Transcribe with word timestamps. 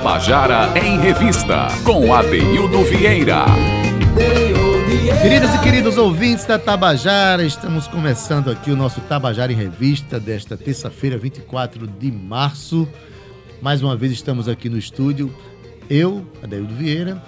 Tabajara 0.00 0.72
em 0.82 0.98
Revista, 0.98 1.68
com 1.84 2.14
Adeildo 2.14 2.82
Vieira. 2.84 3.44
Queridos 5.20 5.54
e 5.54 5.58
queridos 5.58 5.98
ouvintes 5.98 6.46
da 6.46 6.58
Tabajara, 6.58 7.44
estamos 7.44 7.86
começando 7.86 8.50
aqui 8.50 8.70
o 8.70 8.76
nosso 8.76 9.02
Tabajara 9.02 9.52
em 9.52 9.56
Revista 9.56 10.18
desta 10.18 10.56
terça-feira, 10.56 11.18
24 11.18 11.86
de 11.86 12.10
março. 12.10 12.88
Mais 13.60 13.82
uma 13.82 13.94
vez 13.94 14.10
estamos 14.10 14.48
aqui 14.48 14.70
no 14.70 14.78
estúdio, 14.78 15.30
eu, 15.90 16.26
Adeildo 16.42 16.74
Vieira, 16.74 17.22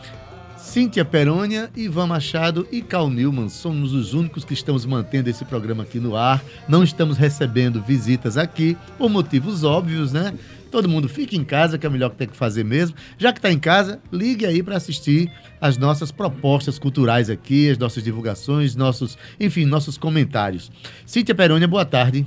Cíntia 0.56 1.04
Perônia, 1.04 1.68
Ivan 1.76 2.06
Machado 2.06 2.66
e 2.72 2.80
Cal 2.80 3.10
Newman. 3.10 3.50
Somos 3.50 3.92
os 3.92 4.14
únicos 4.14 4.46
que 4.46 4.54
estamos 4.54 4.86
mantendo 4.86 5.28
esse 5.28 5.44
programa 5.44 5.82
aqui 5.82 6.00
no 6.00 6.16
ar. 6.16 6.42
Não 6.66 6.82
estamos 6.82 7.18
recebendo 7.18 7.82
visitas 7.82 8.38
aqui, 8.38 8.78
por 8.96 9.10
motivos 9.10 9.62
óbvios, 9.62 10.10
né? 10.10 10.32
Todo 10.72 10.88
mundo 10.88 11.06
fica 11.06 11.36
em 11.36 11.44
casa, 11.44 11.76
que 11.76 11.84
é 11.84 11.88
o 11.88 11.92
melhor 11.92 12.08
que 12.08 12.16
tem 12.16 12.26
que 12.26 12.34
fazer 12.34 12.64
mesmo. 12.64 12.96
Já 13.18 13.30
que 13.30 13.38
está 13.38 13.52
em 13.52 13.58
casa, 13.58 14.00
ligue 14.10 14.46
aí 14.46 14.62
para 14.62 14.74
assistir 14.74 15.30
as 15.60 15.76
nossas 15.76 16.10
propostas 16.10 16.78
culturais 16.78 17.28
aqui, 17.28 17.68
as 17.68 17.76
nossas 17.76 18.02
divulgações, 18.02 18.74
nossos, 18.74 19.18
enfim, 19.38 19.66
nossos 19.66 19.98
comentários. 19.98 20.72
Cíntia 21.04 21.34
Perônia, 21.34 21.68
boa 21.68 21.84
tarde. 21.84 22.26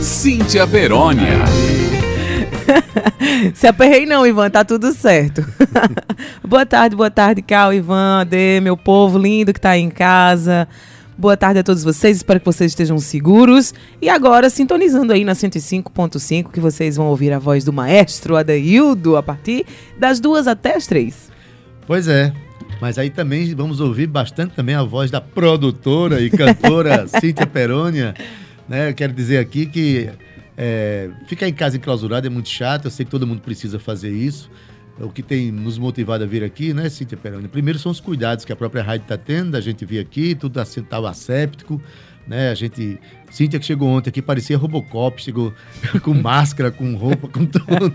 Cíntia 0.00 0.66
Perônia. 0.66 1.44
Se 3.52 3.66
aperrei 3.66 4.06
não, 4.06 4.26
Ivan, 4.26 4.48
tá 4.48 4.64
tudo 4.64 4.90
certo. 4.94 5.44
boa 6.42 6.64
tarde, 6.64 6.96
boa 6.96 7.10
tarde, 7.10 7.42
Cal, 7.42 7.74
Ivan, 7.74 8.20
Ade, 8.22 8.60
meu 8.62 8.78
povo 8.78 9.18
lindo 9.18 9.52
que 9.52 9.60
tá 9.60 9.70
aí 9.70 9.82
em 9.82 9.90
casa. 9.90 10.66
Boa 11.18 11.36
tarde 11.36 11.58
a 11.58 11.64
todos 11.64 11.82
vocês, 11.82 12.18
espero 12.18 12.38
que 12.38 12.46
vocês 12.46 12.70
estejam 12.70 12.96
seguros. 13.00 13.74
E 14.00 14.08
agora, 14.08 14.48
sintonizando 14.48 15.12
aí 15.12 15.24
na 15.24 15.32
105.5, 15.32 16.52
que 16.52 16.60
vocês 16.60 16.94
vão 16.94 17.08
ouvir 17.08 17.32
a 17.32 17.40
voz 17.40 17.64
do 17.64 17.72
maestro 17.72 18.36
Adaildo 18.36 19.16
a 19.16 19.22
partir 19.22 19.66
das 19.98 20.20
duas 20.20 20.46
até 20.46 20.76
as 20.76 20.86
três. 20.86 21.28
Pois 21.88 22.06
é, 22.06 22.32
mas 22.80 22.98
aí 22.98 23.10
também 23.10 23.52
vamos 23.52 23.80
ouvir 23.80 24.06
bastante 24.06 24.54
também 24.54 24.76
a 24.76 24.84
voz 24.84 25.10
da 25.10 25.20
produtora 25.20 26.20
e 26.20 26.30
cantora 26.30 27.08
Cíntia 27.20 27.48
Perônia. 27.48 28.14
Né? 28.68 28.90
Eu 28.90 28.94
quero 28.94 29.12
dizer 29.12 29.38
aqui 29.38 29.66
que 29.66 30.08
é, 30.56 31.10
ficar 31.26 31.48
em 31.48 31.52
casa 31.52 31.76
enclausurado 31.76 32.28
é 32.28 32.30
muito 32.30 32.48
chato, 32.48 32.84
eu 32.84 32.92
sei 32.92 33.04
que 33.04 33.10
todo 33.10 33.26
mundo 33.26 33.40
precisa 33.40 33.80
fazer 33.80 34.12
isso. 34.12 34.48
É 35.00 35.04
o 35.04 35.08
que 35.08 35.22
tem 35.22 35.52
nos 35.52 35.78
motivado 35.78 36.24
a 36.24 36.26
vir 36.26 36.42
aqui, 36.42 36.74
né, 36.74 36.88
Cíntia 36.88 37.16
Peroni? 37.16 37.46
Primeiro 37.46 37.78
são 37.78 37.92
os 37.92 38.00
cuidados 38.00 38.44
que 38.44 38.52
a 38.52 38.56
própria 38.56 38.82
rádio 38.82 39.04
está 39.04 39.16
tendo, 39.16 39.56
a 39.56 39.60
gente 39.60 39.84
vir 39.84 40.00
aqui, 40.00 40.34
tudo 40.34 40.60
estava 40.60 41.08
asséptico, 41.08 41.80
né? 42.28 42.50
A 42.50 42.54
gente. 42.54 42.98
Cíntia 43.30 43.58
que 43.60 43.66
chegou 43.66 43.88
ontem 43.88 44.10
aqui 44.10 44.22
parecia 44.22 44.56
Robocop, 44.56 45.20
chegou 45.22 45.52
com 46.02 46.14
máscara, 46.14 46.70
com 46.70 46.94
roupa, 46.94 47.28
com 47.28 47.44
tudo. 47.46 47.92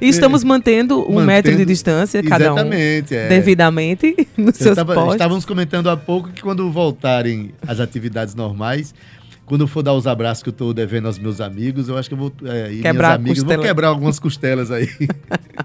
e 0.00 0.08
estamos 0.08 0.42
mantendo 0.42 1.00
um 1.00 1.14
mantendo, 1.14 1.26
metro 1.26 1.56
de 1.56 1.64
distância, 1.64 2.22
cada 2.22 2.54
um. 2.54 2.72
É. 2.72 3.02
Devidamente 3.28 4.28
nos 4.36 4.56
seus 4.56 4.76
tava, 4.76 4.94
postos. 4.94 5.14
Estávamos 5.14 5.44
comentando 5.44 5.88
há 5.88 5.96
pouco 5.96 6.30
que 6.30 6.42
quando 6.42 6.70
voltarem 6.70 7.52
as 7.66 7.78
atividades 7.78 8.34
normais, 8.34 8.94
quando 9.50 9.62
eu 9.62 9.66
for 9.66 9.82
dar 9.82 9.94
os 9.94 10.06
abraços 10.06 10.44
que 10.44 10.48
eu 10.48 10.52
estou 10.52 10.72
devendo 10.72 11.06
aos 11.06 11.18
meus 11.18 11.40
amigos, 11.40 11.88
eu 11.88 11.98
acho 11.98 12.08
que 12.08 12.14
eu 12.14 12.18
vou. 12.18 12.32
É, 12.44 12.68
quebrar 12.80 13.18
minhas 13.18 13.40
amigas, 13.40 13.56
vou 13.56 13.66
quebrar 13.66 13.88
algumas 13.88 14.20
costelas 14.20 14.70
aí. 14.70 14.88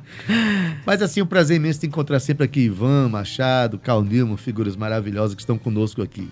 Mas 0.83 1.03
assim, 1.03 1.21
um 1.21 1.25
prazer 1.27 1.57
imenso 1.57 1.81
te 1.81 1.85
encontrar 1.85 2.19
sempre 2.19 2.43
aqui, 2.45 2.61
Ivan, 2.61 3.09
Machado, 3.09 3.77
Cal 3.77 4.01
Nilmo, 4.01 4.37
figuras 4.37 4.75
maravilhosas 4.75 5.35
que 5.35 5.41
estão 5.43 5.55
conosco 5.55 6.01
aqui. 6.01 6.27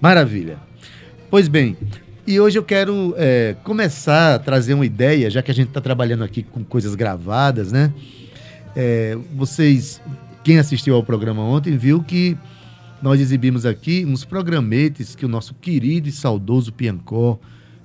Maravilha. 0.00 0.56
Pois 1.28 1.48
bem, 1.48 1.76
e 2.24 2.38
hoje 2.38 2.56
eu 2.56 2.62
quero 2.62 3.12
é, 3.18 3.56
começar 3.64 4.36
a 4.36 4.38
trazer 4.38 4.74
uma 4.74 4.86
ideia, 4.86 5.28
já 5.28 5.42
que 5.42 5.50
a 5.50 5.54
gente 5.54 5.70
está 5.70 5.80
trabalhando 5.80 6.22
aqui 6.22 6.44
com 6.44 6.62
coisas 6.62 6.94
gravadas, 6.94 7.72
né? 7.72 7.92
É, 8.76 9.18
vocês, 9.34 10.00
quem 10.44 10.60
assistiu 10.60 10.94
ao 10.94 11.02
programa 11.02 11.42
ontem, 11.42 11.76
viu 11.76 12.04
que 12.04 12.38
nós 13.02 13.20
exibimos 13.20 13.64
aqui 13.64 14.04
uns 14.04 14.24
programetes 14.24 15.14
que 15.14 15.24
o 15.24 15.28
nosso 15.28 15.54
querido 15.54 16.08
e 16.08 16.12
saudoso 16.12 16.72
Piancó, 16.72 17.38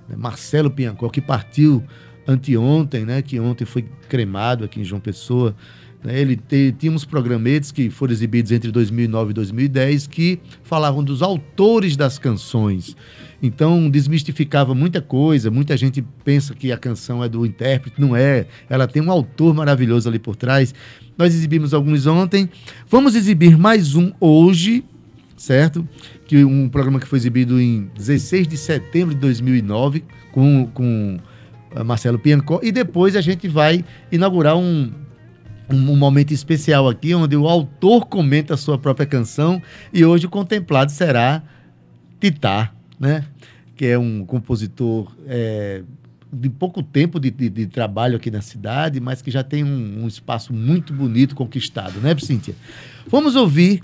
né, 0.07 0.15
Marcelo 0.17 0.71
Piancó, 0.71 1.09
que 1.09 1.21
partiu 1.21 1.83
anteontem, 2.27 3.05
né, 3.05 3.21
que 3.21 3.39
ontem 3.39 3.65
foi 3.65 3.83
cremado 4.09 4.63
aqui 4.63 4.81
em 4.81 4.83
João 4.83 4.99
Pessoa, 4.99 5.55
né, 6.03 6.19
ele 6.19 6.35
te, 6.35 6.73
tinha 6.77 6.91
uns 6.91 7.05
programetes 7.05 7.71
que 7.71 7.89
foram 7.89 8.11
exibidos 8.11 8.51
entre 8.51 8.71
2009 8.71 9.31
e 9.31 9.33
2010 9.33 10.07
que 10.07 10.39
falavam 10.63 11.03
dos 11.03 11.21
autores 11.21 11.95
das 11.95 12.17
canções. 12.17 12.95
Então, 13.41 13.89
desmistificava 13.89 14.73
muita 14.73 15.01
coisa. 15.01 15.51
Muita 15.51 15.75
gente 15.75 16.01
pensa 16.23 16.53
que 16.53 16.71
a 16.71 16.77
canção 16.77 17.21
é 17.21 17.27
do 17.27 17.45
intérprete. 17.45 17.99
Não 17.99 18.15
é. 18.15 18.47
Ela 18.69 18.87
tem 18.87 19.03
um 19.03 19.11
autor 19.11 19.53
maravilhoso 19.53 20.07
ali 20.07 20.17
por 20.17 20.37
trás. 20.37 20.73
Nós 21.17 21.35
exibimos 21.35 21.73
alguns 21.73 22.07
ontem. 22.07 22.49
Vamos 22.89 23.15
exibir 23.15 23.57
mais 23.57 23.95
um 23.95 24.13
hoje, 24.17 24.85
certo? 25.43 25.85
Que 26.25 26.45
um 26.45 26.69
programa 26.69 26.99
que 27.01 27.07
foi 27.07 27.19
exibido 27.19 27.59
em 27.59 27.91
16 27.95 28.47
de 28.47 28.55
setembro 28.55 29.13
de 29.13 29.19
2009 29.19 30.05
com, 30.31 30.67
com 30.73 31.19
eh, 31.75 31.83
Marcelo 31.83 32.17
Piancó 32.17 32.61
e 32.63 32.71
depois 32.71 33.13
a 33.15 33.21
gente 33.21 33.49
vai 33.49 33.83
inaugurar 34.09 34.55
um, 34.55 34.89
um, 35.69 35.97
momento 35.97 36.33
especial 36.33 36.87
aqui 36.87 37.13
onde 37.13 37.35
o 37.35 37.45
autor 37.47 38.05
comenta 38.05 38.53
a 38.53 38.57
sua 38.57 38.77
própria 38.77 39.05
canção 39.05 39.61
e 39.91 40.05
hoje 40.05 40.27
o 40.27 40.29
contemplado 40.29 40.91
será 40.93 41.43
Titá, 42.21 42.71
né? 42.97 43.25
Que 43.75 43.87
é 43.87 43.99
um 43.99 44.25
compositor 44.25 45.13
é, 45.27 45.83
de 46.31 46.49
pouco 46.49 46.81
tempo 46.81 47.19
de, 47.19 47.29
de, 47.29 47.49
de, 47.49 47.67
trabalho 47.67 48.15
aqui 48.15 48.31
na 48.31 48.41
cidade, 48.41 49.01
mas 49.01 49.21
que 49.21 49.29
já 49.29 49.43
tem 49.43 49.61
um, 49.61 50.03
um 50.03 50.07
espaço 50.07 50.53
muito 50.53 50.93
bonito 50.93 51.35
conquistado, 51.35 51.99
né, 51.99 52.15
Cíntia? 52.17 52.55
Vamos 53.07 53.35
ouvir 53.35 53.83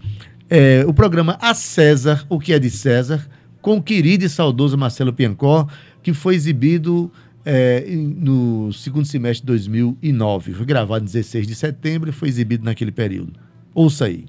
é, 0.49 0.83
o 0.87 0.93
programa 0.93 1.37
A 1.41 1.53
César, 1.53 2.25
o 2.27 2.39
que 2.39 2.53
é 2.53 2.59
de 2.59 2.69
César, 2.69 3.27
com 3.61 3.77
o 3.77 3.83
querido 3.83 4.25
e 4.25 4.29
saudoso 4.29 4.77
Marcelo 4.77 5.13
Piancó, 5.13 5.67
que 6.01 6.13
foi 6.13 6.35
exibido 6.35 7.11
é, 7.45 7.85
no 7.89 8.71
segundo 8.73 9.05
semestre 9.05 9.41
de 9.41 9.47
2009. 9.47 10.53
Foi 10.53 10.65
gravado 10.65 11.03
em 11.03 11.05
16 11.05 11.47
de 11.47 11.55
setembro 11.55 12.09
e 12.09 12.13
foi 12.13 12.29
exibido 12.29 12.63
naquele 12.63 12.91
período. 12.91 13.33
Ouça 13.73 14.05
aí. 14.05 14.25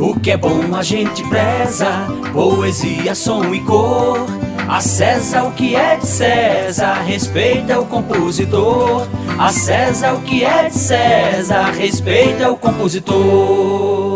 O 0.00 0.18
que 0.18 0.30
é 0.30 0.36
bom 0.36 0.74
a 0.74 0.82
gente 0.82 1.22
preza, 1.28 2.06
poesia, 2.32 3.14
som 3.14 3.54
e 3.54 3.60
cor. 3.60 4.26
A 4.66 4.80
César 4.80 5.44
o 5.44 5.52
que 5.52 5.76
é 5.76 5.96
de 5.96 6.06
César, 6.06 7.02
respeita 7.02 7.78
o 7.78 7.86
compositor. 7.86 9.06
A 9.38 9.52
César 9.52 10.14
o 10.14 10.22
que 10.22 10.42
é 10.42 10.68
de 10.68 10.74
César, 10.74 11.70
respeita 11.72 12.50
o 12.50 12.56
compositor. 12.56 14.13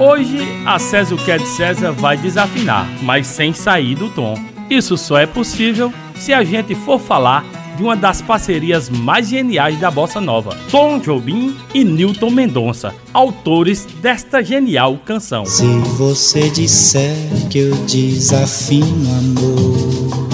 Hoje, 0.00 0.46
a 0.64 0.78
César 0.78 1.16
o 1.16 1.18
que 1.18 1.32
é 1.32 1.38
de 1.38 1.48
César 1.48 1.90
vai 1.90 2.16
desafinar, 2.16 2.88
mas 3.02 3.26
sem 3.26 3.52
sair 3.52 3.96
do 3.96 4.08
tom. 4.08 4.38
Isso 4.70 4.96
só 4.96 5.18
é 5.18 5.26
possível 5.26 5.92
se 6.14 6.32
a 6.32 6.44
gente 6.44 6.72
for 6.76 7.00
falar 7.00 7.44
de 7.76 7.82
uma 7.82 7.96
das 7.96 8.22
parcerias 8.22 8.88
mais 8.88 9.28
geniais 9.28 9.76
da 9.80 9.90
bossa 9.90 10.20
nova, 10.20 10.56
Tom 10.70 11.00
Jobim 11.00 11.56
e 11.74 11.82
Newton 11.82 12.30
Mendonça, 12.30 12.94
autores 13.12 13.86
desta 14.00 14.40
genial 14.42 14.98
canção. 15.04 15.44
Se 15.44 15.66
você 15.96 16.48
disser 16.48 17.16
que 17.50 17.58
eu 17.58 17.74
desafino 17.84 19.08
amor, 19.18 20.28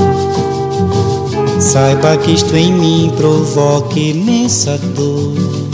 saiba 1.58 2.18
que 2.18 2.32
isto 2.32 2.54
em 2.54 2.72
mim 2.72 3.12
provoca 3.16 3.98
imensa 3.98 4.76
dor. 4.76 5.73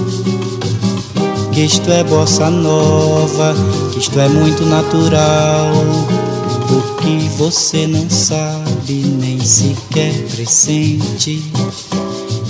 que 1.51 1.61
isto 1.61 1.91
é 1.91 2.03
bossa 2.03 2.49
nova, 2.49 3.53
que 3.91 3.99
isto 3.99 4.19
é 4.19 4.27
muito 4.27 4.65
natural. 4.65 5.71
O 6.69 7.01
que 7.01 7.27
você 7.37 7.85
não 7.87 8.09
sabe, 8.09 8.93
nem 9.19 9.39
sequer 9.41 10.13
pressente, 10.33 11.43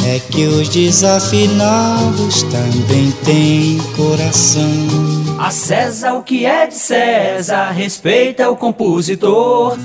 é 0.05 0.19
que 0.19 0.45
os 0.45 0.69
desafinados 0.69 2.43
também 2.43 3.11
têm 3.23 3.79
coração. 3.95 4.71
A 5.39 5.49
César 5.49 6.13
o 6.13 6.23
que 6.23 6.45
é 6.45 6.67
de 6.67 6.75
César, 6.75 7.71
respeita 7.71 8.49
o 8.51 8.55
compositor. 8.55 9.77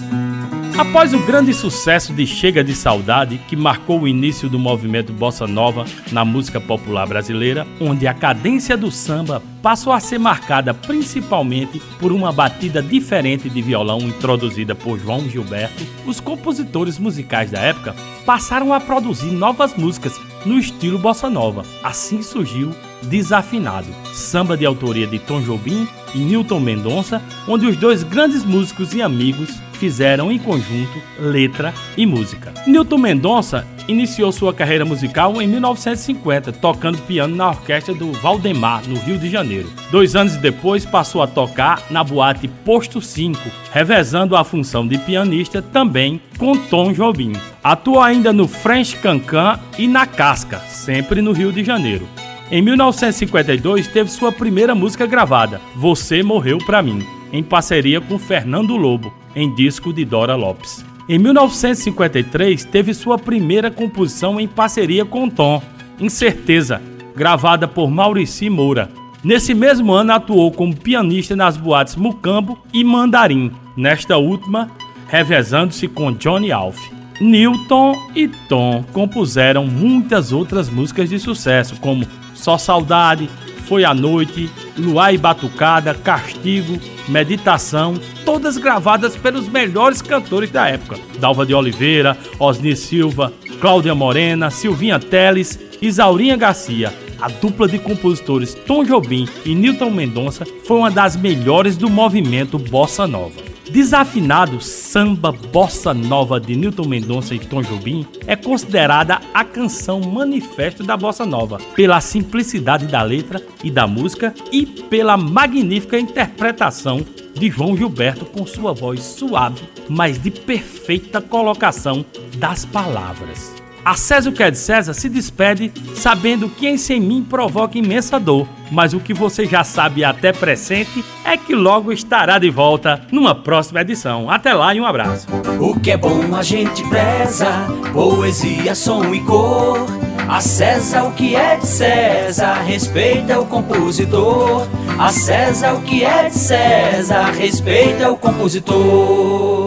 Após 0.78 1.14
o 1.14 1.18
grande 1.20 1.54
sucesso 1.54 2.12
de 2.12 2.26
Chega 2.26 2.62
de 2.62 2.74
Saudade, 2.74 3.40
que 3.48 3.56
marcou 3.56 4.02
o 4.02 4.06
início 4.06 4.46
do 4.46 4.58
movimento 4.58 5.10
bossa 5.10 5.46
nova 5.46 5.86
na 6.12 6.22
música 6.22 6.60
popular 6.60 7.06
brasileira, 7.06 7.66
onde 7.80 8.06
a 8.06 8.12
cadência 8.12 8.76
do 8.76 8.90
samba 8.90 9.42
passou 9.62 9.90
a 9.90 9.98
ser 9.98 10.18
marcada 10.18 10.74
principalmente 10.74 11.80
por 11.98 12.12
uma 12.12 12.30
batida 12.30 12.82
diferente 12.82 13.48
de 13.48 13.62
violão 13.62 14.00
introduzida 14.00 14.74
por 14.74 14.98
João 14.98 15.26
Gilberto, 15.26 15.82
os 16.04 16.20
compositores 16.20 16.98
musicais 16.98 17.50
da 17.50 17.60
época 17.60 17.96
passaram 18.26 18.74
a 18.74 18.78
produzir 18.78 19.30
novas 19.30 19.74
músicas 19.74 20.20
no 20.44 20.58
estilo 20.58 20.98
bossa 20.98 21.30
nova. 21.30 21.64
Assim 21.82 22.20
surgiu 22.20 22.70
Desafinado, 23.02 23.86
samba 24.12 24.56
de 24.56 24.66
autoria 24.66 25.06
de 25.06 25.18
Tom 25.18 25.40
Jobim 25.40 25.86
e 26.14 26.18
Newton 26.18 26.60
Mendonça, 26.60 27.22
onde 27.46 27.66
os 27.66 27.76
dois 27.76 28.02
grandes 28.02 28.44
músicos 28.44 28.94
e 28.94 29.02
amigos 29.02 29.50
fizeram 29.76 30.32
em 30.32 30.38
conjunto 30.38 31.00
letra 31.18 31.72
e 31.96 32.04
música. 32.04 32.52
Newton 32.66 32.98
Mendonça 32.98 33.66
iniciou 33.88 34.32
sua 34.32 34.52
carreira 34.52 34.84
musical 34.84 35.40
em 35.40 35.46
1950, 35.46 36.52
tocando 36.52 37.02
piano 37.02 37.36
na 37.36 37.48
orquestra 37.48 37.94
do 37.94 38.12
Valdemar, 38.12 38.82
no 38.86 38.98
Rio 38.98 39.18
de 39.18 39.30
Janeiro. 39.30 39.70
Dois 39.90 40.16
anos 40.16 40.36
depois, 40.36 40.84
passou 40.84 41.22
a 41.22 41.26
tocar 41.26 41.82
na 41.90 42.02
boate 42.02 42.48
Posto 42.48 43.00
5, 43.00 43.40
revezando 43.72 44.36
a 44.36 44.44
função 44.44 44.86
de 44.86 44.98
pianista 44.98 45.62
também 45.62 46.20
com 46.38 46.56
Tom 46.56 46.92
Jobim. 46.92 47.32
Atuou 47.62 48.00
ainda 48.00 48.32
no 48.32 48.48
French 48.48 48.96
Cancan 48.96 49.58
e 49.78 49.86
na 49.86 50.06
Casca, 50.06 50.58
sempre 50.60 51.20
no 51.22 51.32
Rio 51.32 51.52
de 51.52 51.64
Janeiro. 51.64 52.08
Em 52.50 52.62
1952, 52.62 53.88
teve 53.88 54.08
sua 54.10 54.30
primeira 54.30 54.74
música 54.74 55.04
gravada, 55.04 55.60
Você 55.74 56.22
Morreu 56.22 56.58
Pra 56.58 56.80
Mim, 56.80 57.04
em 57.32 57.42
parceria 57.42 58.00
com 58.00 58.18
Fernando 58.18 58.76
Lobo, 58.76 59.12
em 59.36 59.54
disco 59.54 59.92
de 59.92 60.04
Dora 60.04 60.34
Lopes. 60.34 60.84
Em 61.08 61.18
1953, 61.18 62.64
teve 62.64 62.92
sua 62.92 63.16
primeira 63.18 63.70
composição 63.70 64.40
em 64.40 64.48
parceria 64.48 65.04
com 65.04 65.28
Tom, 65.28 65.62
Incerteza, 66.00 66.82
gravada 67.14 67.68
por 67.68 67.90
Maurici 67.90 68.50
Moura. 68.50 68.90
Nesse 69.22 69.54
mesmo 69.54 69.92
ano, 69.92 70.12
atuou 70.12 70.50
como 70.50 70.74
pianista 70.74 71.36
nas 71.36 71.56
boates 71.56 71.96
Mucambo 71.96 72.58
e 72.72 72.82
Mandarim, 72.82 73.52
nesta 73.76 74.16
última, 74.16 74.70
revezando-se 75.08 75.86
com 75.86 76.12
Johnny 76.12 76.50
Alf. 76.50 76.78
Newton 77.20 77.96
e 78.14 78.28
Tom 78.48 78.84
compuseram 78.92 79.66
muitas 79.66 80.32
outras 80.32 80.68
músicas 80.68 81.08
de 81.08 81.18
sucesso, 81.18 81.76
como 81.80 82.06
Só 82.34 82.58
Saudade, 82.58 83.30
Foi 83.66 83.84
a 83.84 83.92
Noite, 83.92 84.48
Luar 84.78 85.12
e 85.12 85.18
Batucada, 85.18 85.92
Castigo, 85.94 86.78
Meditação, 87.08 87.94
todas 88.24 88.58
gravadas 88.58 89.16
pelos 89.16 89.48
melhores 89.48 90.00
cantores 90.00 90.50
da 90.50 90.68
época: 90.68 90.98
Dalva 91.18 91.44
de 91.44 91.54
Oliveira, 91.54 92.16
Osni 92.38 92.76
Silva, 92.76 93.32
Cláudia 93.60 93.94
Morena, 93.94 94.50
Silvinha 94.50 94.98
Teles, 94.98 95.58
Isaurinha 95.80 96.36
Garcia. 96.36 96.92
A 97.20 97.28
dupla 97.28 97.66
de 97.66 97.78
compositores 97.78 98.54
Tom 98.54 98.84
Jobim 98.84 99.26
e 99.44 99.54
Newton 99.54 99.90
Mendonça 99.90 100.44
foi 100.64 100.76
uma 100.76 100.90
das 100.90 101.16
melhores 101.16 101.76
do 101.76 101.88
movimento 101.88 102.58
Bossa 102.58 103.06
Nova. 103.06 103.45
Desafinado 103.70 104.60
Samba 104.60 105.32
Bossa 105.32 105.92
Nova 105.92 106.40
de 106.40 106.54
Newton 106.54 106.86
Mendonça 106.86 107.34
e 107.34 107.38
Tom 107.38 107.62
Jobim 107.62 108.06
é 108.26 108.36
considerada 108.36 109.20
a 109.34 109.44
canção 109.44 110.00
manifesto 110.00 110.84
da 110.84 110.96
Bossa 110.96 111.26
Nova, 111.26 111.58
pela 111.74 112.00
simplicidade 112.00 112.86
da 112.86 113.02
letra 113.02 113.42
e 113.64 113.70
da 113.70 113.86
música 113.86 114.32
e 114.52 114.64
pela 114.64 115.16
magnífica 115.16 115.98
interpretação 115.98 117.04
de 117.34 117.50
João 117.50 117.76
Gilberto 117.76 118.24
com 118.24 118.46
sua 118.46 118.72
voz 118.72 119.00
suave, 119.02 119.64
mas 119.88 120.18
de 120.18 120.30
perfeita 120.30 121.20
colocação 121.20 122.04
das 122.38 122.64
palavras. 122.64 123.65
A 123.86 123.94
César 123.94 124.32
que 124.32 124.42
é 124.42 124.50
de 124.50 124.58
César 124.58 124.92
se 124.94 125.08
despede 125.08 125.72
sabendo 125.94 126.48
que 126.48 126.66
em 126.66 126.76
sem 126.76 126.98
mim 126.98 127.22
provoca 127.22 127.78
imensa 127.78 128.18
dor, 128.18 128.48
mas 128.68 128.92
o 128.92 128.98
que 128.98 129.14
você 129.14 129.46
já 129.46 129.62
sabe 129.62 130.02
até 130.02 130.32
presente 130.32 131.04
é 131.24 131.36
que 131.36 131.54
logo 131.54 131.92
estará 131.92 132.36
de 132.36 132.50
volta 132.50 133.00
numa 133.12 133.32
próxima 133.32 133.82
edição. 133.82 134.28
Até 134.28 134.52
lá 134.54 134.74
e 134.74 134.80
um 134.80 134.84
abraço. 134.84 135.28
O 135.60 135.78
que 135.78 135.92
é 135.92 135.96
bom 135.96 136.34
a 136.34 136.42
gente 136.42 136.82
preza, 136.88 137.46
poesia, 137.92 138.74
som 138.74 139.14
e 139.14 139.20
cor. 139.20 139.86
A 140.28 140.40
César 140.40 141.04
o 141.04 141.12
que 141.12 141.36
é 141.36 141.54
de 141.54 141.66
César, 141.68 142.64
respeita 142.64 143.38
o 143.38 143.46
compositor. 143.46 144.66
A 144.98 145.12
César 145.12 145.74
o 145.74 145.82
que 145.82 146.02
é 146.02 146.28
de 146.28 146.34
César, 146.34 147.30
respeita 147.38 148.10
o 148.10 148.16
compositor. 148.16 149.65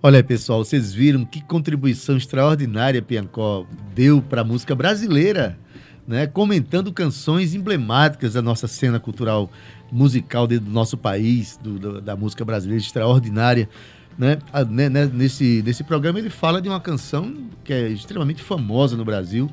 Olha, 0.00 0.22
pessoal, 0.22 0.64
vocês 0.64 0.92
viram 0.94 1.24
que 1.24 1.40
contribuição 1.42 2.16
extraordinária 2.16 3.02
Piancó 3.02 3.66
deu 3.96 4.22
para 4.22 4.42
a 4.42 4.44
música 4.44 4.72
brasileira, 4.72 5.58
né? 6.06 6.24
Comentando 6.24 6.92
canções 6.92 7.52
emblemáticas 7.52 8.34
da 8.34 8.40
nossa 8.40 8.68
cena 8.68 9.00
cultural 9.00 9.50
musical 9.90 10.46
do 10.46 10.60
nosso 10.60 10.96
país, 10.96 11.58
do, 11.60 11.80
do, 11.80 12.00
da 12.00 12.14
música 12.14 12.44
brasileira 12.44 12.80
extraordinária. 12.80 13.68
Né? 14.16 14.38
A, 14.52 14.64
né, 14.64 14.88
né? 14.88 15.10
Nesse, 15.12 15.64
nesse 15.66 15.82
programa 15.82 16.20
ele 16.20 16.30
fala 16.30 16.62
de 16.62 16.68
uma 16.68 16.80
canção 16.80 17.34
que 17.64 17.72
é 17.72 17.88
extremamente 17.88 18.40
famosa 18.40 18.96
no 18.96 19.04
Brasil, 19.04 19.50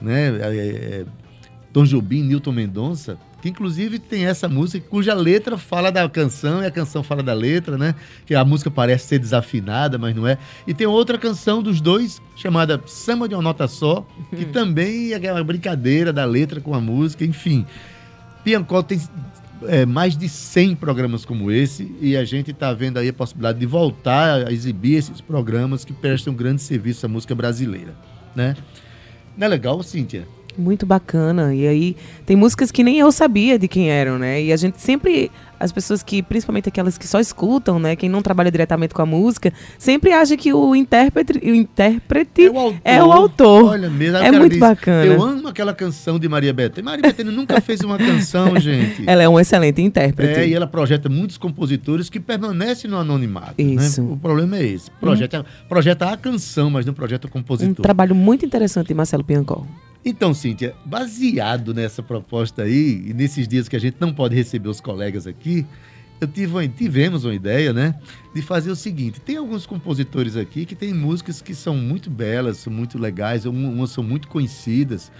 né? 0.00 0.28
É, 0.28 0.44
é, 0.44 0.66
é 1.00 1.06
Tom 1.72 1.82
Jobim, 1.82 2.22
Newton 2.22 2.52
Mendonça, 2.52 3.18
que 3.40 3.48
inclusive 3.48 3.98
tem 3.98 4.26
essa 4.26 4.48
música 4.48 4.86
cuja 4.88 5.14
letra 5.14 5.56
fala 5.56 5.90
da 5.90 6.08
canção 6.08 6.62
e 6.62 6.66
a 6.66 6.70
canção 6.70 7.02
fala 7.02 7.22
da 7.22 7.32
letra, 7.32 7.78
né? 7.78 7.94
Que 8.26 8.34
a 8.34 8.44
música 8.44 8.70
parece 8.70 9.06
ser 9.06 9.18
desafinada, 9.18 9.96
mas 9.96 10.14
não 10.14 10.26
é. 10.26 10.38
E 10.66 10.74
tem 10.74 10.86
outra 10.86 11.16
canção 11.18 11.62
dos 11.62 11.80
dois 11.80 12.20
chamada 12.36 12.80
Samba 12.86 13.28
de 13.28 13.34
uma 13.34 13.42
Nota 13.42 13.68
Só, 13.68 14.06
que 14.30 14.44
uhum. 14.44 14.52
também 14.52 15.12
é 15.12 15.16
aquela 15.16 15.42
brincadeira 15.44 16.12
da 16.12 16.24
letra 16.24 16.60
com 16.60 16.74
a 16.74 16.80
música, 16.80 17.24
enfim. 17.24 17.64
Piancó 18.42 18.82
tem 18.82 19.00
é, 19.66 19.86
mais 19.86 20.16
de 20.16 20.28
100 20.28 20.76
programas 20.76 21.24
como 21.24 21.50
esse 21.50 21.94
e 22.00 22.16
a 22.16 22.24
gente 22.24 22.50
está 22.50 22.72
vendo 22.72 22.98
aí 22.98 23.08
a 23.08 23.12
possibilidade 23.12 23.58
de 23.58 23.66
voltar 23.66 24.46
a 24.46 24.52
exibir 24.52 24.96
esses 24.96 25.20
programas 25.20 25.84
que 25.84 25.92
prestam 25.92 26.34
grande 26.34 26.62
serviço 26.62 27.06
à 27.06 27.08
música 27.08 27.34
brasileira, 27.34 27.94
né? 28.34 28.56
Não 29.36 29.46
é 29.46 29.48
legal, 29.48 29.80
Cíntia? 29.82 30.26
Muito 30.58 30.84
bacana. 30.84 31.54
E 31.54 31.66
aí 31.66 31.96
tem 32.26 32.36
músicas 32.36 32.72
que 32.72 32.82
nem 32.82 32.98
eu 32.98 33.12
sabia 33.12 33.58
de 33.58 33.68
quem 33.68 33.90
eram, 33.90 34.18
né? 34.18 34.42
E 34.42 34.52
a 34.52 34.56
gente 34.56 34.80
sempre 34.80 35.30
as 35.60 35.72
pessoas 35.72 36.02
que, 36.02 36.22
principalmente 36.22 36.68
aquelas 36.68 36.96
que 36.96 37.06
só 37.06 37.18
escutam, 37.18 37.78
né? 37.78 37.96
Quem 37.96 38.08
não 38.08 38.22
trabalha 38.22 38.50
diretamente 38.50 38.94
com 38.94 39.02
a 39.02 39.06
música, 39.06 39.52
sempre 39.78 40.12
acha 40.12 40.36
que 40.36 40.52
o 40.52 40.74
intérprete, 40.74 41.38
o 41.38 41.54
intérprete 41.54 42.46
é 42.46 42.50
o 42.50 42.58
autor. 42.58 42.80
É, 42.84 43.02
o 43.02 43.12
autor. 43.12 43.64
Olha, 43.64 43.90
mesmo, 43.90 44.16
é 44.18 44.30
muito 44.30 44.52
diz, 44.52 44.60
bacana. 44.60 45.04
Eu 45.04 45.22
amo 45.22 45.48
aquela 45.48 45.74
canção 45.74 46.18
de 46.18 46.28
Maria 46.28 46.52
Bethânia. 46.52 46.84
Maria 46.84 47.02
Bethânia 47.02 47.32
nunca 47.32 47.60
fez 47.62 47.80
uma 47.80 47.98
canção, 47.98 48.58
gente. 48.60 49.02
Ela 49.06 49.22
é 49.22 49.28
um 49.28 49.38
excelente 49.38 49.82
intérprete. 49.82 50.40
É, 50.40 50.48
e 50.48 50.54
ela 50.54 50.66
projeta 50.66 51.08
muitos 51.08 51.36
compositores 51.36 52.08
que 52.08 52.20
permanecem 52.20 52.90
no 52.90 52.96
anonimato. 52.96 53.54
Né? 53.58 53.74
Isso. 53.74 54.02
Né? 54.02 54.12
O 54.12 54.16
problema 54.16 54.58
é 54.58 54.64
esse. 54.64 54.90
Projeta, 54.92 55.40
hum. 55.40 55.44
projeta 55.68 56.10
a 56.10 56.16
canção, 56.16 56.70
mas 56.70 56.86
não 56.86 56.94
projeta 56.94 57.26
o 57.26 57.30
compositor. 57.30 57.70
Um 57.70 57.82
trabalho 57.82 58.14
muito 58.14 58.46
interessante 58.46 58.88
de 58.88 58.94
Marcelo 58.94 59.24
Piancol. 59.24 59.66
Então, 60.04 60.32
Cíntia, 60.32 60.74
baseado 60.84 61.74
nessa 61.74 62.02
proposta 62.02 62.62
aí, 62.62 63.04
e 63.08 63.12
nesses 63.12 63.46
dias 63.48 63.68
que 63.68 63.76
a 63.76 63.80
gente 63.80 63.96
não 64.00 64.12
pode 64.12 64.34
receber 64.34 64.68
os 64.68 64.80
colegas 64.80 65.26
aqui, 65.26 65.66
tive, 66.26 66.68
tivemos 66.68 67.24
uma 67.24 67.34
ideia, 67.34 67.72
né, 67.72 67.94
de 68.34 68.42
fazer 68.42 68.70
o 68.70 68.76
seguinte: 68.76 69.20
tem 69.20 69.36
alguns 69.36 69.66
compositores 69.66 70.36
aqui 70.36 70.64
que 70.64 70.74
têm 70.74 70.92
músicas 70.92 71.42
que 71.42 71.54
são 71.54 71.76
muito 71.76 72.10
belas, 72.10 72.58
são 72.58 72.72
muito 72.72 72.98
legais, 72.98 73.44
umas 73.44 73.90
são 73.90 74.02
muito 74.02 74.28
conhecidas, 74.28 75.12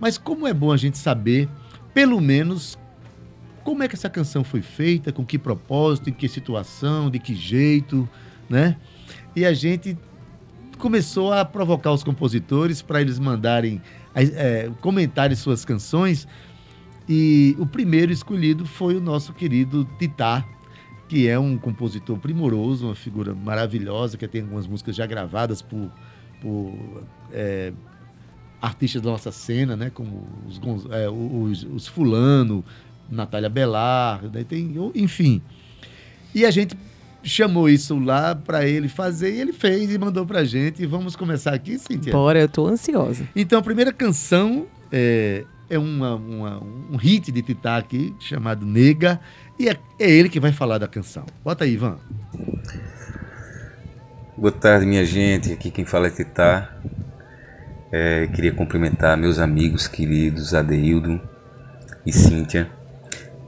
mas 0.00 0.18
como 0.18 0.46
é 0.46 0.52
bom 0.52 0.72
a 0.72 0.76
gente 0.76 0.98
saber, 0.98 1.48
pelo 1.94 2.20
menos, 2.20 2.78
como 3.62 3.82
é 3.82 3.88
que 3.88 3.94
essa 3.94 4.10
canção 4.10 4.42
foi 4.42 4.62
feita, 4.62 5.12
com 5.12 5.24
que 5.24 5.38
propósito, 5.38 6.10
em 6.10 6.12
que 6.12 6.28
situação, 6.28 7.10
de 7.10 7.18
que 7.18 7.34
jeito, 7.34 8.08
né? 8.48 8.76
E 9.36 9.44
a 9.44 9.52
gente 9.52 9.96
começou 10.78 11.32
a 11.32 11.44
provocar 11.44 11.92
os 11.92 12.02
compositores 12.02 12.82
para 12.82 13.00
eles 13.00 13.18
mandarem 13.18 13.80
é, 14.14 14.70
comentarem 14.80 15.36
suas 15.36 15.64
canções. 15.64 16.26
E 17.08 17.56
o 17.58 17.66
primeiro 17.66 18.12
escolhido 18.12 18.64
foi 18.64 18.96
o 18.96 19.00
nosso 19.00 19.32
querido 19.32 19.88
Titá, 19.98 20.44
que 21.08 21.28
é 21.28 21.38
um 21.38 21.58
compositor 21.58 22.18
primoroso, 22.18 22.86
uma 22.86 22.94
figura 22.94 23.34
maravilhosa, 23.34 24.16
que 24.16 24.26
tem 24.28 24.42
algumas 24.42 24.66
músicas 24.66 24.96
já 24.96 25.04
gravadas 25.04 25.60
por, 25.60 25.90
por 26.40 26.74
é, 27.32 27.72
artistas 28.60 29.02
da 29.02 29.10
nossa 29.10 29.32
cena, 29.32 29.76
né? 29.76 29.90
Como 29.90 30.26
os, 30.46 30.60
é, 30.90 31.08
os, 31.10 31.64
os 31.64 31.88
Fulano, 31.88 32.64
Natália 33.10 33.50
Belar, 33.50 34.22
né? 34.32 34.44
tem, 34.44 34.74
enfim. 34.94 35.42
E 36.34 36.46
a 36.46 36.50
gente 36.50 36.76
chamou 37.22 37.68
isso 37.68 37.98
lá 37.98 38.34
para 38.34 38.66
ele 38.66 38.88
fazer 38.88 39.32
e 39.34 39.40
ele 39.40 39.52
fez 39.52 39.92
e 39.92 39.98
mandou 39.98 40.26
para 40.26 40.44
gente. 40.44 40.82
E 40.82 40.86
vamos 40.86 41.16
começar 41.16 41.54
aqui, 41.54 41.78
Cíntia? 41.78 42.12
Bora, 42.12 42.40
eu 42.40 42.48
tô 42.48 42.66
ansiosa. 42.66 43.28
Então, 43.34 43.58
a 43.58 43.62
primeira 43.62 43.92
canção 43.92 44.66
é, 44.90 45.44
é 45.70 45.78
uma, 45.78 46.14
uma, 46.16 46.62
um 46.62 46.96
hit 46.96 47.30
de 47.32 47.42
Titá 47.42 47.76
aqui, 47.76 48.14
chamado 48.20 48.66
Nega, 48.66 49.20
e 49.58 49.68
é, 49.68 49.76
é, 49.98 50.10
ele 50.10 50.28
que 50.28 50.40
vai 50.40 50.52
falar 50.52 50.78
da 50.78 50.88
canção. 50.88 51.24
Bota 51.44 51.64
aí, 51.64 51.74
Ivan. 51.74 51.98
Boa 54.36 54.52
tarde, 54.52 54.86
minha 54.86 55.04
gente. 55.04 55.52
Aqui 55.52 55.70
quem 55.70 55.84
fala 55.84 56.08
é 56.08 56.10
Titá. 56.10 56.76
É, 57.90 58.26
queria 58.28 58.52
cumprimentar 58.52 59.16
meus 59.16 59.38
amigos 59.38 59.86
queridos 59.86 60.54
Adeildo 60.54 61.20
e 62.06 62.12
Cíntia, 62.12 62.70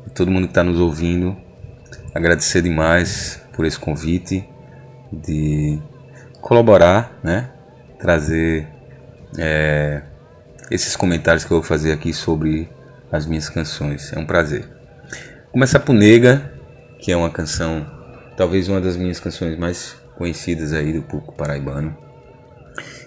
e 0.07 0.11
todo 0.11 0.31
mundo 0.31 0.45
que 0.45 0.51
está 0.51 0.63
nos 0.63 0.79
ouvindo. 0.79 1.37
Agradecer 2.15 2.63
demais 2.63 3.44
por 3.55 3.65
esse 3.65 3.79
convite 3.79 4.49
de 5.13 5.79
colaborar, 6.41 7.19
né? 7.23 7.51
Trazer 7.99 8.69
é, 9.39 10.03
esses 10.71 10.97
comentários 10.97 11.45
que 11.45 11.53
eu 11.53 11.59
vou 11.59 11.67
fazer 11.67 11.93
aqui 11.93 12.13
sobre 12.13 12.69
as 13.11 13.27
minhas 13.27 13.49
canções. 13.49 14.13
É 14.13 14.19
um 14.19 14.27
prazer. 14.27 14.69
Começar 15.53 15.81
por 15.81 15.95
Nega, 15.95 16.53
que 16.99 17.13
é 17.13 17.17
uma 17.17 17.31
canção, 17.31 17.87
talvez 18.37 18.69
uma 18.69 18.81
das 18.81 18.97
minhas 18.97 19.21
canções 19.21 19.59
mais 19.59 19.97
conhecidas 20.17 20.73
aí 20.73 20.93
do 20.93 21.03
público 21.03 21.35
paraibano. 21.35 21.97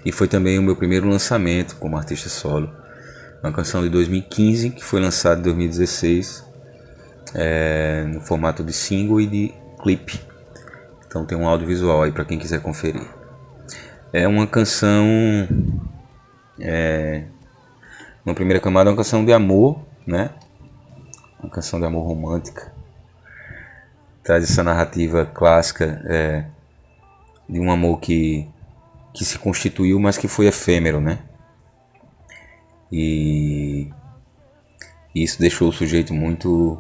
E 0.06 0.12
foi 0.12 0.28
também 0.28 0.58
o 0.58 0.62
meu 0.62 0.76
primeiro 0.76 1.10
lançamento 1.10 1.76
como 1.76 1.98
artista 1.98 2.30
solo. 2.30 2.74
Uma 3.44 3.52
canção 3.52 3.84
de 3.84 3.90
2015 3.90 4.72
que 4.72 4.84
foi 4.84 5.02
lançada 5.02 5.40
em 5.40 5.44
2016 5.44 6.46
é, 7.36 8.06
no 8.08 8.22
formato 8.22 8.64
de 8.64 8.74
single 8.74 9.20
e 9.22 9.28
de 9.28 9.54
clipe. 9.82 10.20
Então 11.18 11.26
tem 11.26 11.36
um 11.36 11.48
audiovisual 11.48 12.04
aí 12.04 12.12
para 12.12 12.24
quem 12.24 12.38
quiser 12.38 12.62
conferir. 12.62 13.02
É 14.14 14.28
uma 14.28 14.46
canção. 14.46 15.04
É, 16.60 17.24
uma 18.24 18.36
primeira 18.36 18.60
camada 18.60 18.88
é 18.88 18.92
uma 18.92 18.98
canção 18.98 19.26
de 19.26 19.34
amor, 19.34 19.80
né? 20.06 20.30
Uma 21.40 21.50
canção 21.50 21.80
de 21.80 21.88
amor 21.88 22.06
romântica. 22.06 22.72
Traz 24.24 24.44
essa 24.44 24.64
narrativa 24.64 25.26
clássica 25.26 26.04
é, 26.06 26.46
de 27.50 27.60
um 27.60 27.72
amor 27.72 28.00
que, 28.00 28.48
que 29.12 29.26
se 29.26 29.40
constituiu, 29.40 30.00
mas 30.00 30.20
que 30.20 30.28
foi 30.28 30.46
efêmero, 30.46 31.02
né? 31.02 31.18
E 32.92 33.90
isso 35.16 35.40
deixou 35.40 35.70
o 35.70 35.74
sujeito 35.74 36.14
muito 36.14 36.80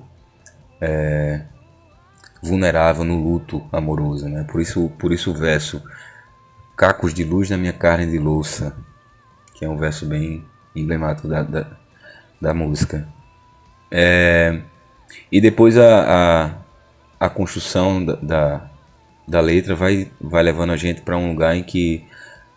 é, 0.79 1.41
vulnerável 2.47 3.03
no 3.03 3.21
luto 3.21 3.65
amoroso, 3.71 4.27
né? 4.27 4.43
Por 4.43 4.61
isso, 4.61 4.89
por 4.97 5.11
isso 5.11 5.31
o 5.31 5.33
verso 5.33 5.81
Cacos 6.75 7.11
de 7.11 7.23
luz 7.23 7.49
na 7.49 7.57
minha 7.57 7.73
carne 7.73 8.05
de 8.05 8.19
louça, 8.19 8.75
que 9.55 9.65
é 9.65 9.69
um 9.69 9.77
verso 9.77 10.05
bem 10.05 10.45
emblemático 10.75 11.27
da, 11.27 11.41
da, 11.41 11.65
da 12.39 12.53
música. 12.53 13.07
É, 13.89 14.61
e 15.31 15.41
depois 15.41 15.75
a, 15.75 16.51
a, 17.19 17.25
a 17.25 17.29
construção 17.29 18.05
da, 18.05 18.15
da, 18.15 18.69
da, 19.27 19.41
letra 19.41 19.75
vai, 19.75 20.11
vai 20.21 20.43
levando 20.43 20.71
a 20.71 20.77
gente 20.77 21.01
para 21.01 21.17
um 21.17 21.29
lugar 21.29 21.55
em 21.55 21.63
que 21.63 22.05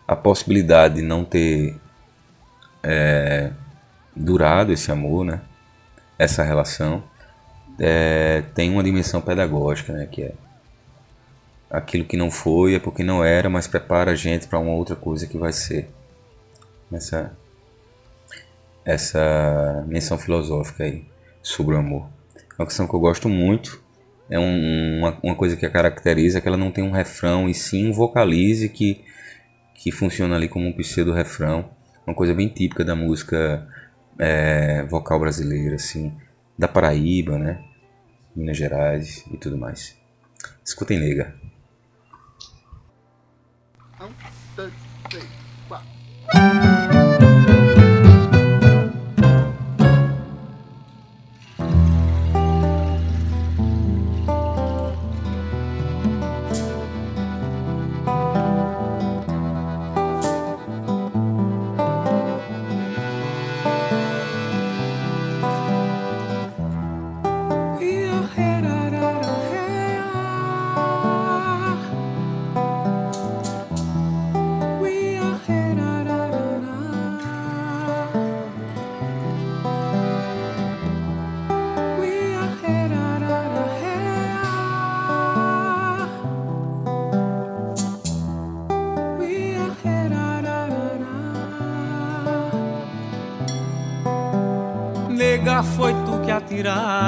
a 0.07 0.15
possibilidade 0.15 0.95
de 0.95 1.01
não 1.01 1.25
ter 1.25 1.79
é, 2.83 3.51
durado 4.15 4.71
esse 4.71 4.91
amor, 4.91 5.25
né? 5.25 5.41
essa 6.19 6.43
relação, 6.43 7.03
é, 7.83 8.43
tem 8.53 8.69
uma 8.69 8.83
dimensão 8.83 9.19
pedagógica, 9.19 9.91
né? 9.91 10.05
que 10.05 10.21
é 10.21 10.33
aquilo 11.67 12.05
que 12.05 12.15
não 12.15 12.29
foi 12.29 12.75
é 12.75 12.79
porque 12.79 13.03
não 13.03 13.23
era, 13.23 13.49
mas 13.49 13.65
prepara 13.65 14.11
a 14.11 14.15
gente 14.15 14.47
para 14.47 14.59
uma 14.59 14.73
outra 14.73 14.95
coisa 14.95 15.25
que 15.25 15.35
vai 15.35 15.51
ser. 15.51 15.89
Essa, 16.93 17.35
essa 18.85 19.83
menção 19.87 20.17
filosófica 20.19 20.83
aí 20.83 21.05
sobre 21.41 21.73
o 21.73 21.79
amor. 21.79 22.07
É 22.35 22.61
uma 22.61 22.67
questão 22.67 22.87
que 22.87 22.93
eu 22.93 22.99
gosto 22.99 23.27
muito. 23.27 23.81
É 24.29 24.37
um, 24.37 24.99
uma, 24.99 25.17
uma 25.23 25.35
coisa 25.35 25.55
que 25.55 25.65
a 25.65 25.69
caracteriza 25.69 26.39
que 26.39 26.47
ela 26.47 26.57
não 26.57 26.69
tem 26.69 26.83
um 26.83 26.91
refrão 26.91 27.49
e 27.49 27.53
sim 27.55 27.89
um 27.89 27.93
vocalize 27.93 28.69
que, 28.69 29.03
que 29.73 29.91
funciona 29.91 30.35
ali 30.35 30.47
como 30.47 30.67
um 30.67 30.73
pseudo-refrão. 30.73 31.69
Uma 32.05 32.15
coisa 32.15 32.33
bem 32.33 32.47
típica 32.47 32.85
da 32.85 32.95
música 32.95 33.67
é, 34.19 34.83
vocal 34.83 35.19
brasileira, 35.19 35.75
assim, 35.75 36.13
da 36.59 36.67
Paraíba, 36.67 37.39
né? 37.39 37.70
Minas 38.35 38.57
Gerais 38.57 39.25
e 39.31 39.37
tudo 39.37 39.57
mais. 39.57 39.97
Escutem, 40.63 40.99
nega. 40.99 41.35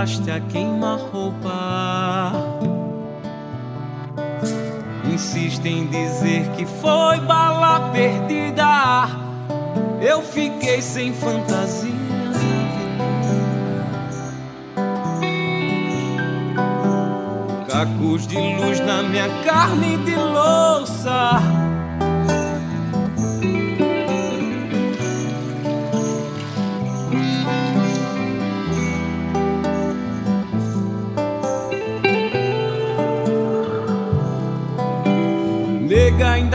Atiraste 0.04 0.30
a 0.30 0.40
queima-roupa. 0.40 2.34
Insiste 5.12 5.66
em 5.66 5.88
dizer 5.88 6.50
que 6.52 6.66
foi 6.66 7.20
bala 7.22 7.90
perdida. 7.92 9.08
Eu 10.02 10.22
fiquei 10.22 10.82
sem 10.82 11.14
fantasia. 11.14 11.92
Cacos 17.70 18.28
de 18.28 18.38
luz 18.38 18.80
na 18.82 19.04
minha 19.04 19.30
carne 19.44 19.98
de 19.98 20.16
louça. 20.16 21.42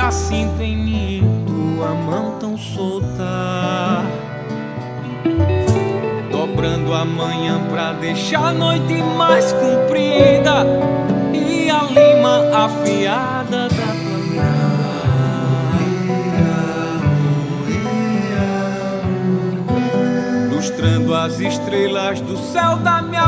Ainda 0.08 0.12
sinto 0.12 0.62
em 0.62 0.76
mim 0.76 1.44
tua 1.46 1.94
mão 1.94 2.38
tão 2.38 2.56
solta. 2.56 4.04
Dobrando 6.30 6.94
a 6.94 7.04
manhã 7.04 7.60
pra 7.70 7.92
deixar 7.92 8.46
a 8.46 8.52
noite 8.52 9.02
mais 9.16 9.52
comprida 9.52 10.64
e 11.32 11.70
a 11.70 11.82
lima 11.82 12.64
afiada 12.64 13.68
da 13.68 13.68
tua 13.68 14.08
Lustrando 20.50 21.14
as 21.14 21.38
estrelas 21.38 22.20
do 22.20 22.36
céu 22.36 22.76
da 22.76 23.02
minha 23.02 23.27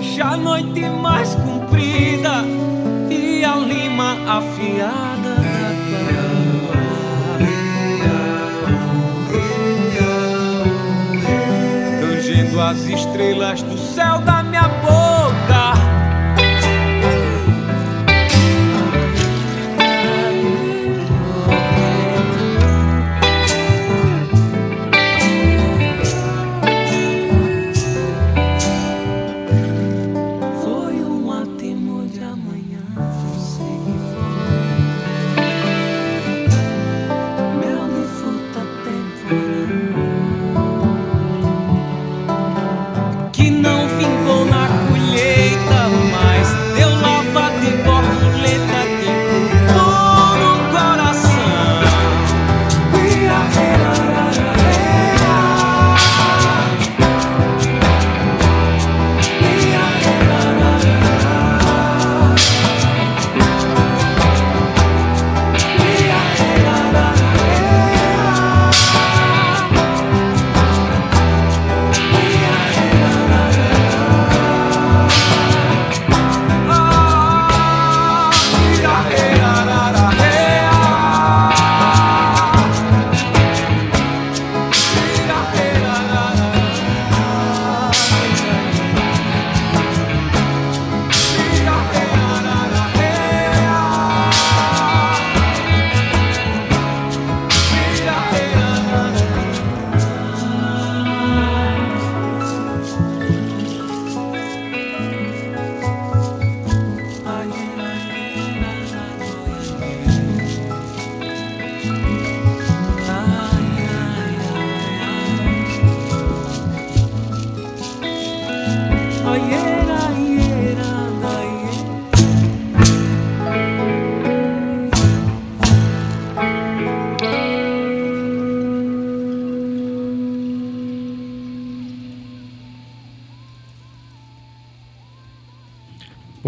deixar 0.00 0.34
a 0.34 0.36
noite 0.36 0.80
mais 1.02 1.17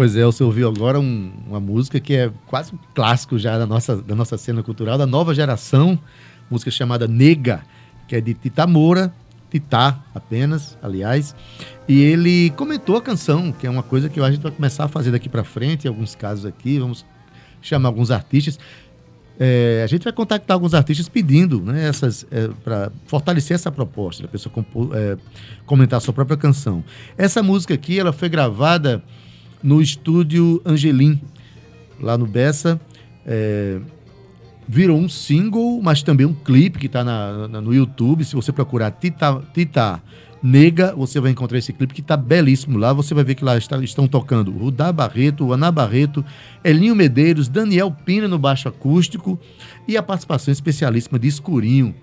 Pois 0.01 0.15
é, 0.15 0.23
você 0.25 0.43
ouviu 0.43 0.67
agora 0.67 0.99
um- 0.99 1.31
uma 1.47 1.59
música 1.59 1.99
que 1.99 2.15
é 2.15 2.31
quase 2.47 2.73
um 2.73 2.77
clássico 2.95 3.37
já 3.37 3.59
da 3.59 3.67
nossa, 3.67 3.95
da 4.01 4.15
nossa 4.15 4.35
cena 4.35 4.63
cultural, 4.63 4.97
da 4.97 5.05
nova 5.05 5.31
geração, 5.35 5.99
música 6.49 6.71
chamada 6.71 7.07
Nega, 7.07 7.61
que 8.07 8.15
é 8.15 8.19
de 8.19 8.33
Tita 8.33 8.65
Moura, 8.65 9.13
Titá 9.51 10.03
apenas, 10.15 10.75
aliás, 10.81 11.35
e 11.87 12.01
ele 12.01 12.49
comentou 12.57 12.97
a 12.97 13.01
canção, 13.03 13.51
que 13.51 13.67
é 13.67 13.69
uma 13.69 13.83
coisa 13.83 14.09
que 14.09 14.19
a 14.19 14.31
gente 14.31 14.41
vai 14.41 14.51
começar 14.51 14.85
a 14.85 14.87
fazer 14.87 15.11
daqui 15.11 15.29
para 15.29 15.43
frente, 15.43 15.85
em 15.85 15.89
alguns 15.89 16.15
casos 16.15 16.47
aqui, 16.47 16.79
vamos 16.79 17.05
chamar 17.61 17.89
alguns 17.89 18.09
artistas. 18.09 18.57
É, 19.39 19.81
a 19.83 19.87
gente 19.87 20.03
vai 20.03 20.13
contactar 20.13 20.55
alguns 20.55 20.73
artistas 20.73 21.07
pedindo 21.07 21.61
né, 21.61 21.87
essas 21.87 22.25
para 22.63 22.91
fortalecer 23.05 23.53
essa 23.53 23.71
proposta, 23.71 24.23
da 24.23 24.29
pessoa 24.29 24.51
compor- 24.51 24.89
é, 24.95 25.15
comentar 25.67 25.97
a 25.97 25.99
sua 25.99 26.11
própria 26.11 26.37
canção. 26.37 26.83
Essa 27.15 27.43
música 27.43 27.75
aqui 27.75 27.99
ela 27.99 28.11
foi 28.11 28.29
gravada 28.29 29.03
no 29.63 29.81
estúdio 29.81 30.61
Angelim, 30.65 31.21
lá 31.99 32.17
no 32.17 32.25
Bessa. 32.25 32.79
É, 33.25 33.79
virou 34.67 34.97
um 34.97 35.09
single, 35.09 35.81
mas 35.81 36.01
também 36.01 36.25
um 36.25 36.33
clipe 36.33 36.79
que 36.79 36.85
está 36.85 37.03
no 37.03 37.73
YouTube. 37.73 38.23
Se 38.23 38.35
você 38.35 38.51
procurar 38.51 38.91
Tita, 38.91 39.41
Tita 39.53 40.01
Nega, 40.41 40.95
você 40.95 41.19
vai 41.19 41.29
encontrar 41.31 41.57
esse 41.59 41.71
clipe 41.71 41.93
que 41.93 42.01
está 42.01 42.17
belíssimo 42.17 42.77
lá. 42.77 42.93
Você 42.93 43.13
vai 43.13 43.23
ver 43.23 43.35
que 43.35 43.43
lá 43.43 43.57
está- 43.57 43.83
estão 43.83 44.07
tocando 44.07 44.51
Rudá 44.51 44.91
Barreto, 44.91 45.51
Ana 45.53 45.71
Barreto, 45.71 46.25
Elinho 46.63 46.95
Medeiros, 46.95 47.47
Daniel 47.47 47.91
Pina 47.91 48.27
no 48.27 48.39
baixo 48.39 48.67
acústico 48.67 49.39
e 49.87 49.97
a 49.97 50.01
participação 50.01 50.51
especialíssima 50.51 51.19
de 51.19 51.27
Escurinho. 51.27 51.93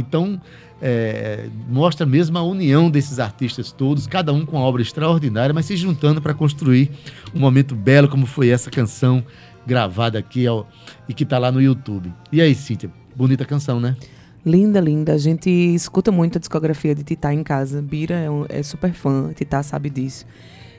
Então, 0.00 0.40
é, 0.82 1.46
mostra 1.68 2.04
mesmo 2.06 2.36
a 2.38 2.42
união 2.42 2.90
desses 2.90 3.18
artistas 3.18 3.72
todos, 3.72 4.06
cada 4.06 4.32
um 4.32 4.44
com 4.44 4.56
uma 4.56 4.64
obra 4.66 4.82
extraordinária, 4.82 5.54
mas 5.54 5.66
se 5.66 5.76
juntando 5.76 6.20
para 6.20 6.34
construir 6.34 6.90
um 7.34 7.38
momento 7.40 7.74
belo 7.74 8.08
como 8.08 8.26
foi 8.26 8.48
essa 8.48 8.70
canção 8.70 9.24
gravada 9.66 10.18
aqui 10.18 10.46
ó, 10.46 10.64
e 11.08 11.14
que 11.14 11.22
está 11.22 11.38
lá 11.38 11.50
no 11.50 11.60
YouTube. 11.62 12.12
E 12.30 12.40
aí, 12.40 12.54
Cíntia? 12.54 12.90
Bonita 13.16 13.44
canção, 13.44 13.80
né? 13.80 13.96
Linda, 14.44 14.78
linda. 14.78 15.14
A 15.14 15.18
gente 15.18 15.48
escuta 15.48 16.12
muito 16.12 16.36
a 16.36 16.38
discografia 16.38 16.94
de 16.94 17.02
Titá 17.02 17.32
em 17.32 17.42
casa. 17.42 17.80
Bira 17.80 18.14
é, 18.16 18.30
um- 18.30 18.44
é 18.48 18.62
super 18.62 18.92
fã, 18.92 19.32
Titá 19.34 19.62
sabe 19.62 19.88
disso. 19.88 20.26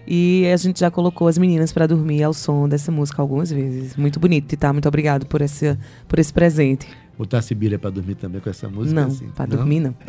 E 0.08 0.45
a 0.54 0.58
gente 0.58 0.82
já 0.82 0.91
colocou 0.91 1.28
as 1.28 1.36
meninas 1.36 1.73
para 1.73 1.88
dormir 1.88 2.21
ao 2.21 2.32
som 2.32 2.69
dessa 2.69 2.91
música 2.91 3.19
algumas 3.23 3.49
vezes. 3.49 3.95
Muito 3.95 4.19
bonito, 4.19 4.47
Titá. 4.47 4.71
Muito 4.71 4.88
obrigado 4.88 5.25
por 5.25 5.41
esse, 5.41 5.75
por 6.08 6.19
esse 6.19 6.32
presente. 6.32 6.86
Botar 7.17 7.41
Sibília 7.41 7.80
para 7.80 7.89
dormir 7.89 8.15
também 8.15 8.41
com 8.41 8.49
essa 8.49 8.67
música? 8.67 9.01
não, 9.01 9.08
assim? 9.08 9.30
para 9.30 9.45
dormir 9.45 9.80
não. 9.80 9.95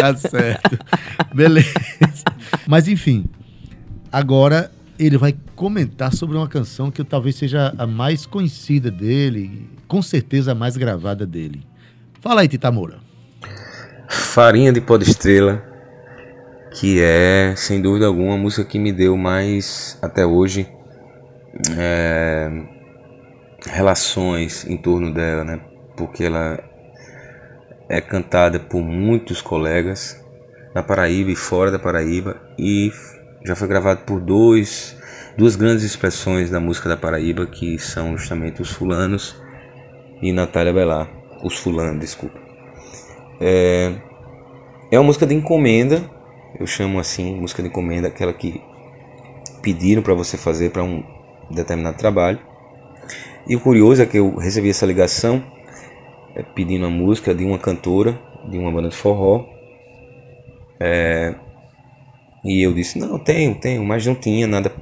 Tá 0.00 0.16
certo. 0.16 0.78
Beleza. 1.34 2.24
Mas 2.66 2.88
enfim, 2.88 3.26
agora 4.10 4.70
ele 4.98 5.16
vai 5.16 5.34
comentar 5.54 6.12
sobre 6.12 6.36
uma 6.36 6.48
canção 6.48 6.90
que 6.90 7.02
talvez 7.04 7.36
seja 7.36 7.74
a 7.78 7.86
mais 7.86 8.26
conhecida 8.26 8.90
dele, 8.90 9.68
com 9.88 10.02
certeza 10.02 10.52
a 10.52 10.54
mais 10.54 10.76
gravada 10.76 11.26
dele. 11.26 11.62
Fala 12.20 12.42
aí, 12.42 12.48
Tita 12.48 12.70
Moura. 12.70 12.98
Farinha 14.08 14.72
de 14.72 14.80
Pó 14.80 14.96
de 14.98 15.08
Estrela, 15.08 15.64
que 16.74 17.00
é, 17.00 17.54
sem 17.56 17.80
dúvida 17.80 18.06
alguma, 18.06 18.34
a 18.34 18.38
música 18.38 18.64
que 18.64 18.78
me 18.78 18.92
deu 18.92 19.16
mais, 19.16 19.98
até 20.02 20.26
hoje, 20.26 20.68
é, 21.78 22.50
relações 23.66 24.64
em 24.66 24.76
torno 24.76 25.12
dela, 25.12 25.44
né? 25.44 25.60
Porque 25.96 26.24
ela 26.24 26.58
é 27.88 28.00
cantada 28.00 28.58
por 28.58 28.80
muitos 28.80 29.42
colegas 29.42 30.22
na 30.74 30.82
Paraíba 30.82 31.30
e 31.30 31.36
fora 31.36 31.70
da 31.70 31.78
Paraíba 31.78 32.40
e 32.58 32.92
já 33.44 33.56
foi 33.56 33.66
gravado 33.66 34.02
por 34.04 34.20
dois, 34.20 34.96
duas 35.36 35.56
grandes 35.56 35.84
expressões 35.84 36.50
da 36.50 36.60
música 36.60 36.88
da 36.88 36.96
Paraíba, 36.96 37.46
que 37.46 37.78
são 37.78 38.16
justamente 38.16 38.62
os 38.62 38.70
fulanos 38.70 39.40
e 40.22 40.32
Natália 40.32 40.72
Belar. 40.72 41.08
Os 41.42 41.56
fulanos, 41.56 42.00
desculpa. 42.00 42.38
É, 43.40 43.94
é 44.90 44.98
uma 44.98 45.06
música 45.06 45.26
de 45.26 45.34
encomenda, 45.34 46.02
eu 46.58 46.66
chamo 46.66 47.00
assim, 47.00 47.34
música 47.40 47.62
de 47.62 47.68
encomenda, 47.68 48.08
aquela 48.08 48.32
que 48.32 48.62
pediram 49.62 50.02
para 50.02 50.14
você 50.14 50.36
fazer 50.36 50.70
para 50.70 50.82
um 50.82 51.02
determinado 51.50 51.96
trabalho. 51.96 52.49
E 53.50 53.56
o 53.56 53.60
curioso 53.60 54.00
é 54.00 54.06
que 54.06 54.16
eu 54.16 54.36
recebi 54.36 54.70
essa 54.70 54.86
ligação 54.86 55.42
é, 56.36 56.42
pedindo 56.44 56.86
a 56.86 56.88
música 56.88 57.34
de 57.34 57.44
uma 57.44 57.58
cantora 57.58 58.16
de 58.48 58.56
uma 58.56 58.70
banda 58.70 58.88
de 58.88 58.94
forró. 58.94 59.44
É, 60.78 61.34
e 62.44 62.62
eu 62.62 62.72
disse: 62.72 62.96
Não, 62.96 63.18
tenho, 63.18 63.56
tenho, 63.56 63.84
mas 63.84 64.06
não 64.06 64.14
tinha 64.14 64.46
nada 64.46 64.72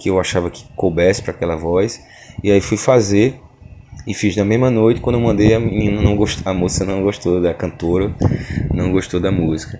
que 0.00 0.08
eu 0.08 0.18
achava 0.18 0.50
que 0.50 0.64
coubesse 0.74 1.20
para 1.20 1.32
aquela 1.32 1.56
voz. 1.56 2.02
E 2.42 2.50
aí 2.50 2.58
fui 2.58 2.78
fazer 2.78 3.38
e 4.06 4.14
fiz 4.14 4.34
na 4.34 4.46
mesma 4.46 4.70
noite. 4.70 4.98
Quando 4.98 5.16
eu 5.16 5.22
mandei, 5.22 5.52
a 5.52 5.60
menina 5.60 6.00
não 6.00 6.16
gostou, 6.16 6.50
a 6.50 6.54
moça 6.54 6.86
não 6.86 7.02
gostou 7.02 7.42
da 7.42 7.52
cantora, 7.52 8.16
não 8.72 8.92
gostou 8.92 9.20
da 9.20 9.30
música. 9.30 9.78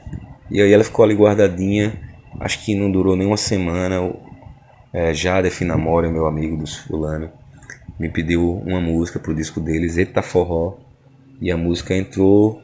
E 0.51 0.61
aí 0.61 0.71
ela 0.71 0.85
ficou 0.85 1.07
ali 1.07 1.15
guardadinha. 1.15 1.99
Acho 2.39 2.63
que 2.63 2.75
não 2.75 2.93
durou 2.93 3.17
nem 3.17 3.27
uma 3.27 3.39
semana. 3.39 4.13
É, 4.93 5.15
Jade 5.15 5.49
Finamore, 5.49 6.11
meu 6.11 6.27
amigo 6.27 6.55
dos 6.59 6.77
fulano, 6.77 7.31
me 7.99 8.09
pediu 8.09 8.63
uma 8.67 8.81
música 8.81 9.19
pro 9.19 9.35
disco 9.35 9.61
deles, 9.61 9.97
Eita 9.97 10.23
Forró. 10.23 10.75
E 11.41 11.51
a 11.51 11.57
música 11.57 11.95
entrou 11.95 12.63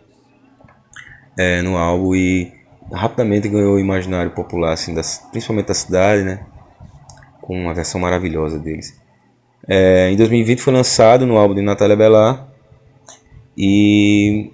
é, 1.39 1.63
no 1.63 1.77
álbum 1.77 2.15
e 2.15 2.53
rapidamente 2.93 3.49
ganhou 3.49 3.75
o 3.75 3.81
imaginário 3.81 4.31
popular, 4.31 4.73
assim, 4.73 4.95
das, 4.95 5.19
principalmente 5.31 5.67
da 5.67 5.75
cidade, 5.75 6.23
né? 6.23 6.47
Com 7.41 7.59
uma 7.59 7.75
versão 7.75 8.01
maravilhosa 8.01 8.59
deles. 8.59 9.01
É, 9.69 10.11
em 10.11 10.17
2020 10.17 10.61
foi 10.61 10.73
lançado 10.73 11.27
no 11.27 11.37
álbum 11.37 11.55
de 11.55 11.63
Natália 11.63 11.97
Bellar 11.97 12.49
e 13.57 14.51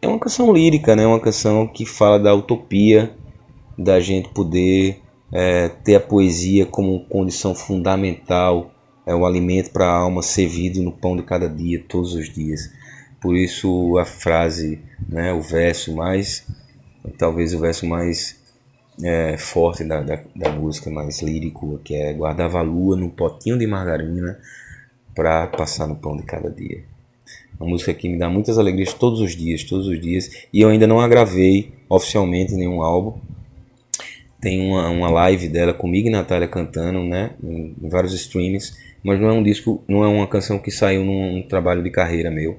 é 0.00 0.06
uma 0.06 0.18
canção 0.18 0.52
lírica, 0.52 0.94
né? 0.94 1.06
Uma 1.06 1.20
canção 1.20 1.66
que 1.66 1.84
fala 1.84 2.18
da 2.18 2.34
utopia 2.34 3.14
da 3.76 3.98
gente 3.98 4.28
poder 4.28 5.00
é, 5.32 5.68
ter 5.68 5.96
a 5.96 6.00
poesia 6.00 6.64
como 6.66 7.04
condição 7.06 7.54
fundamental, 7.54 8.70
é 9.06 9.14
o 9.14 9.26
alimento 9.26 9.70
para 9.70 9.86
a 9.86 9.96
alma 9.96 10.22
servido 10.22 10.82
no 10.82 10.92
pão 10.92 11.16
de 11.16 11.22
cada 11.22 11.48
dia, 11.48 11.82
todos 11.88 12.14
os 12.14 12.28
dias. 12.28 12.70
Por 13.20 13.36
isso 13.36 13.96
a 13.98 14.04
frase, 14.04 14.80
né, 15.08 15.32
o 15.32 15.40
verso 15.40 15.94
mais, 15.94 16.46
talvez 17.18 17.54
o 17.54 17.58
verso 17.58 17.86
mais 17.86 18.38
é, 19.02 19.36
forte 19.36 19.84
da, 19.84 20.00
da, 20.02 20.20
da, 20.36 20.52
música, 20.52 20.90
mais 20.90 21.22
lírico, 21.22 21.80
que 21.82 21.94
é 21.94 22.12
guardava 22.12 22.58
a 22.58 22.62
lua 22.62 22.96
num 22.96 23.08
potinho 23.08 23.58
de 23.58 23.66
margarina 23.66 24.38
para 25.14 25.46
passar 25.46 25.86
no 25.86 25.96
pão 25.96 26.16
de 26.16 26.22
cada 26.22 26.50
dia. 26.50 26.84
Uma 27.58 27.70
música 27.70 27.94
que 27.94 28.08
me 28.08 28.18
dá 28.18 28.28
muitas 28.28 28.58
alegrias 28.58 28.92
todos 28.92 29.20
os 29.20 29.34
dias, 29.34 29.64
todos 29.64 29.86
os 29.86 30.00
dias. 30.00 30.46
E 30.52 30.60
eu 30.60 30.68
ainda 30.68 30.86
não 30.86 31.00
a 31.00 31.08
gravei 31.08 31.72
oficialmente 31.88 32.52
em 32.52 32.58
nenhum 32.58 32.82
álbum. 32.82 33.18
Tem 34.40 34.60
uma, 34.60 34.90
uma 34.90 35.08
live 35.08 35.48
dela 35.48 35.72
comigo 35.72 36.08
e 36.08 36.10
Natália 36.10 36.48
cantando, 36.48 37.02
né? 37.02 37.30
Em, 37.42 37.74
em 37.80 37.88
vários 37.88 38.12
streams. 38.12 38.74
Mas 39.04 39.20
não 39.20 39.28
é 39.28 39.32
um 39.34 39.42
disco, 39.42 39.84
não 39.86 40.02
é 40.02 40.08
uma 40.08 40.26
canção 40.26 40.58
que 40.58 40.70
saiu 40.70 41.04
num, 41.04 41.42
trabalho 41.42 41.82
de 41.82 41.90
carreira 41.90 42.30
meu. 42.30 42.58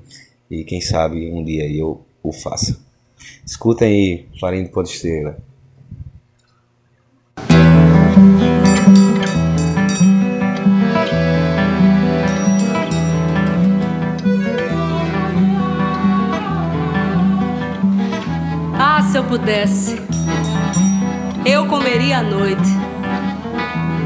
E 0.50 0.64
quem 0.64 0.80
sabe 0.80 1.28
um 1.32 1.44
dia 1.44 1.68
eu 1.68 2.06
o 2.22 2.32
faça. 2.32 2.80
Escutem 3.44 3.88
aí, 3.88 4.40
Farinha 4.40 4.70
de 4.70 4.90
Estrela. 4.90 5.38
Ah, 18.78 19.02
se 19.02 19.18
eu 19.18 19.24
pudesse, 19.24 19.96
eu 21.44 21.66
comeria 21.68 22.20
à 22.20 22.24
noite. 22.24 22.62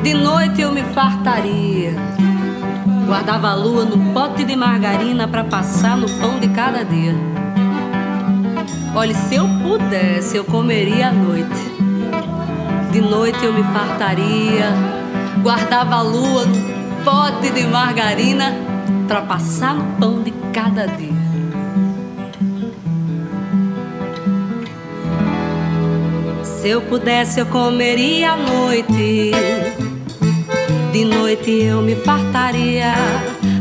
De 0.03 0.13
noite 0.13 0.61
eu 0.61 0.71
me 0.71 0.83
fartaria 0.93 2.08
Guardava 3.09 3.49
a 3.49 3.55
lua 3.55 3.85
no 3.85 4.13
pote 4.13 4.43
de 4.43 4.55
margarina 4.55 5.27
para 5.27 5.43
passar 5.43 5.97
no 5.97 6.07
pão 6.19 6.39
de 6.39 6.47
cada 6.49 6.85
dia. 6.85 7.15
Olhe, 8.95 9.15
se 9.15 9.33
eu 9.33 9.49
pudesse, 9.63 10.37
eu 10.37 10.45
comeria 10.45 11.07
à 11.07 11.11
noite. 11.11 11.73
De 12.91 13.01
noite 13.01 13.43
eu 13.43 13.51
me 13.51 13.63
fartaria. 13.63 14.71
Guardava 15.41 15.95
a 15.95 16.01
lua 16.03 16.45
no 16.45 17.03
pote 17.03 17.49
de 17.51 17.63
margarina 17.65 18.55
para 19.07 19.23
passar 19.23 19.73
no 19.73 19.85
pão 19.99 20.21
de 20.21 20.29
cada 20.53 20.85
dia. 20.85 21.09
Se 26.43 26.69
eu 26.69 26.83
pudesse, 26.83 27.39
eu 27.39 27.47
comeria 27.47 28.33
à 28.33 28.37
noite 28.37 29.31
de 30.99 31.05
noite 31.05 31.49
eu 31.49 31.81
me 31.81 31.95
fartaria. 31.95 32.93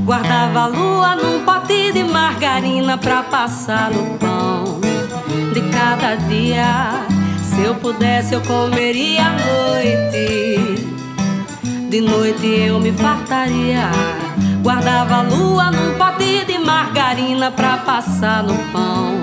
Guardava 0.05 0.63
a 0.63 0.67
lua 0.67 1.15
num 1.15 1.45
pote 1.45 1.93
de 1.93 2.03
margarina 2.03 2.99
pra 2.99 3.23
passar 3.23 3.93
no 3.93 4.19
pão 4.19 4.81
de 5.55 5.61
cada 5.71 6.17
dia. 6.17 7.07
Se 7.45 7.63
eu 7.63 7.77
pudesse, 7.77 8.35
eu 8.35 8.41
comeria 8.41 9.27
à 9.27 9.31
noite. 9.31 10.85
De 11.89 12.01
noite 12.01 12.45
eu 12.45 12.81
me 12.81 12.91
fartaria. 12.91 13.89
Guardava 14.61 15.19
a 15.19 15.23
lua 15.23 15.71
num 15.71 15.95
pote 15.97 16.45
de 16.45 16.59
margarina 16.59 17.53
pra 17.53 17.77
passar 17.77 18.43
no 18.43 18.57
pão 18.73 19.18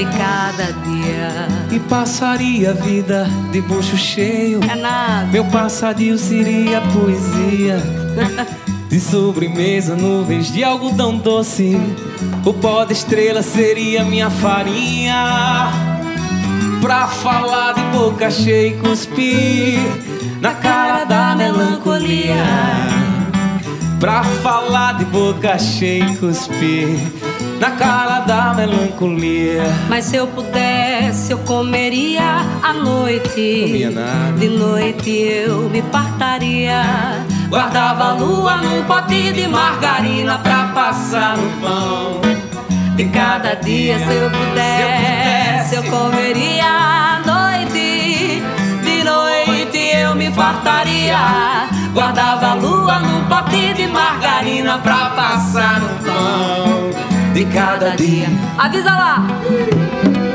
de 0.00 0.06
cada 0.16 0.72
dia. 0.72 1.48
E 1.70 1.78
passaria 1.78 2.70
a 2.70 2.72
vida 2.72 3.28
de 3.52 3.60
bucho 3.60 3.98
cheio. 3.98 4.60
É. 4.64 5.26
Meu 5.30 5.44
passadio 5.44 6.16
seria 6.16 6.80
poesia. 6.80 7.78
De 8.90 8.98
sobremesa, 8.98 9.94
nuvens 9.94 10.52
de 10.52 10.64
algodão 10.64 11.16
doce. 11.16 11.78
O 12.44 12.52
pó 12.52 12.84
de 12.84 12.92
estrela 12.92 13.40
seria 13.40 14.02
minha 14.02 14.28
farinha. 14.28 15.70
Pra 16.82 17.06
falar 17.06 17.74
de 17.74 17.82
boca 17.96 18.28
cheia 18.32 18.66
e 18.66 18.76
cuspir 18.78 19.78
na 20.40 20.54
cara 20.54 21.04
da 21.04 21.36
melancolia. 21.36 22.44
Pra 24.00 24.24
falar 24.24 24.94
de 24.94 25.04
boca 25.04 25.56
cheia 25.56 26.06
e 26.06 26.16
cuspir 26.16 27.29
na 27.60 27.72
cara 27.72 28.20
da 28.20 28.54
melancolia. 28.54 29.64
Mas 29.86 30.06
se 30.06 30.16
eu 30.16 30.26
pudesse, 30.26 31.30
eu 31.30 31.38
comeria 31.40 32.40
à 32.62 32.72
noite. 32.72 33.66
Comia 33.66 33.90
nada. 33.90 34.32
De 34.38 34.48
noite 34.48 35.10
eu 35.10 35.68
me 35.68 35.82
fartaria. 35.82 36.82
Guardava 37.50 38.04
a 38.04 38.12
lua 38.14 38.56
num 38.56 38.82
pote 38.84 39.32
de 39.34 39.46
margarina 39.46 40.38
pra 40.38 40.68
passar 40.74 41.36
no 41.36 41.50
pão. 41.60 42.20
De 42.96 43.04
cada 43.06 43.54
dia, 43.56 43.98
se 43.98 44.14
eu 44.14 44.30
pudesse, 44.30 45.74
eu 45.76 45.82
comeria 45.84 46.64
à 46.64 47.20
noite. 47.26 48.42
De 48.82 49.04
noite 49.04 49.78
eu 49.78 50.14
me 50.14 50.32
fartaria. 50.32 51.68
Guardava 51.92 52.52
a 52.52 52.54
lua 52.54 53.00
num 53.00 53.24
pote 53.24 53.74
de 53.74 53.86
margarina 53.86 54.78
pra 54.78 55.10
passar 55.10 55.80
no 55.80 55.88
pão 56.04 57.09
de 57.32 57.44
cada 57.46 57.96
dia. 57.96 58.28
Avisa 58.58 58.90
lá! 58.90 60.29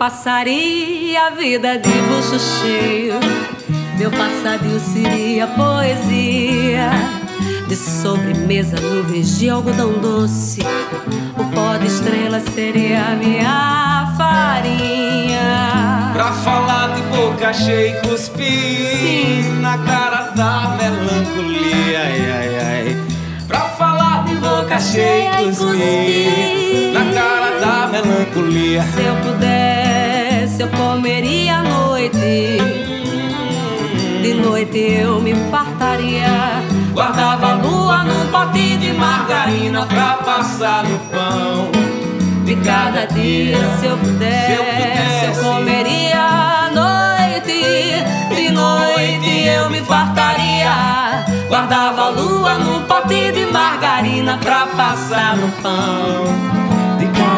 Passaria 0.00 1.26
a 1.26 1.30
vida 1.32 1.76
de 1.76 1.90
bucho 1.90 2.38
cheio. 2.38 3.20
Meu 3.98 4.10
passadio 4.10 4.80
seria 4.80 5.46
poesia. 5.46 6.90
De 7.68 7.76
sobremesa, 7.76 8.80
nuvens 8.80 9.38
de 9.38 9.50
algodão 9.50 9.92
doce. 10.00 10.62
O 11.36 11.44
pó 11.54 11.76
de 11.76 11.86
estrela 11.86 12.40
seria 12.40 13.08
a 13.08 13.14
minha 13.14 14.14
farinha. 14.16 16.12
Pra 16.14 16.32
falar 16.32 16.94
de 16.94 17.02
boca 17.02 17.52
cheia 17.52 17.98
e 17.98 18.00
cuspir 18.00 18.96
Sim. 18.96 19.60
na 19.60 19.76
cara 19.76 20.30
da 20.34 20.78
melancolia. 20.78 22.00
Ai, 22.00 22.30
ai, 22.30 22.58
ai. 22.58 22.70
cheia 24.80 25.42
e 25.42 25.46
cuspir 25.50 26.92
na 26.94 27.12
cara 27.12 27.39
da 27.60 27.86
melancolia. 27.86 28.82
Se 28.82 29.02
eu 29.02 29.14
pudesse, 29.16 30.62
eu 30.62 30.68
comeria 30.68 31.58
à 31.58 31.62
noite. 31.62 32.58
De 34.22 34.34
noite 34.34 34.78
eu 34.78 35.20
me 35.20 35.34
fartaria. 35.50 36.62
Guardava 36.92 37.52
a 37.52 37.54
lua 37.54 38.04
num 38.04 38.26
pote 38.30 38.76
de 38.78 38.92
margarina 38.92 39.86
pra 39.86 40.14
passar 40.24 40.84
no 40.84 40.98
pão. 41.10 41.70
De 42.44 42.56
cada 42.56 43.06
dia, 43.06 43.58
se 43.78 43.86
eu 43.86 43.96
pudesse, 43.98 45.26
eu 45.26 45.44
comeria 45.44 46.18
à 46.18 46.70
noite. 46.70 48.04
De 48.34 48.50
noite 48.50 49.46
eu 49.46 49.70
me 49.70 49.80
fartaria. 49.80 51.26
Guardava 51.48 52.06
a 52.06 52.08
lua 52.08 52.54
num 52.54 52.82
pote 52.84 53.32
de 53.32 53.46
margarina 53.52 54.38
pra 54.38 54.66
passar 54.66 55.36
no 55.36 55.48
pão. 55.62 56.69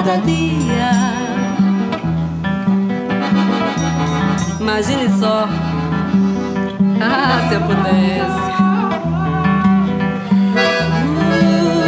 Cada 0.04 0.16
dia. 0.26 0.90
Imagine 4.58 5.08
só. 5.16 5.48
Ah, 7.00 7.46
se 7.48 7.54
eu 7.54 7.60
pudesse. 7.60 8.50
Uh. 11.38 11.82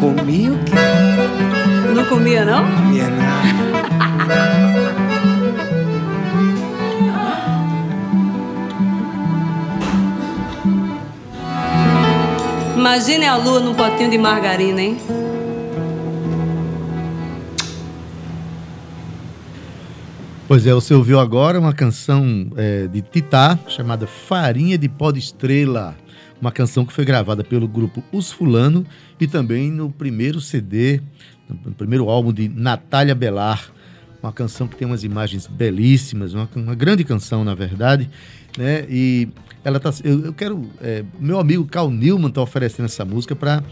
Comia 0.00 0.52
o 0.52 0.58
quê? 0.64 0.74
Não 1.94 2.04
comia, 2.06 2.44
não? 2.44 2.64
Comia 2.64 3.08
nada. 3.08 4.62
Imagine 12.82 13.26
a 13.26 13.36
lua 13.36 13.60
num 13.60 13.74
potinho 13.76 14.10
de 14.10 14.18
margarina, 14.18 14.82
hein? 14.82 14.96
Pois 20.48 20.66
é, 20.66 20.74
você 20.74 20.92
ouviu 20.92 21.20
agora 21.20 21.60
uma 21.60 21.72
canção 21.72 22.50
é, 22.56 22.88
de 22.88 23.00
Titá 23.00 23.56
chamada 23.68 24.08
Farinha 24.08 24.76
de 24.76 24.88
Pó 24.88 25.12
de 25.12 25.20
Estrela. 25.20 25.96
Uma 26.40 26.50
canção 26.50 26.84
que 26.84 26.92
foi 26.92 27.04
gravada 27.04 27.44
pelo 27.44 27.68
grupo 27.68 28.02
Os 28.10 28.32
Fulano 28.32 28.84
e 29.20 29.28
também 29.28 29.70
no 29.70 29.88
primeiro 29.88 30.40
CD, 30.40 31.00
no 31.48 31.72
primeiro 31.74 32.10
álbum 32.10 32.32
de 32.32 32.48
Natália 32.48 33.14
Belar. 33.14 33.62
Uma 34.20 34.32
canção 34.32 34.66
que 34.66 34.74
tem 34.74 34.88
umas 34.88 35.04
imagens 35.04 35.46
belíssimas, 35.46 36.34
uma, 36.34 36.48
uma 36.56 36.74
grande 36.74 37.04
canção, 37.04 37.44
na 37.44 37.54
verdade. 37.54 38.10
Né? 38.58 38.84
E 38.90 39.28
ela 39.64 39.80
tá. 39.80 39.92
Eu, 40.02 40.26
eu 40.26 40.32
quero. 40.32 40.70
é, 40.80 41.04
meu 41.18 41.38
amigo 41.38 41.64
Carl 41.64 41.90
Newman 41.90 42.28
está 42.28 42.40
oferecendo 42.40 42.86
essa 42.86 43.04
música 43.04 43.34
para 43.34 43.62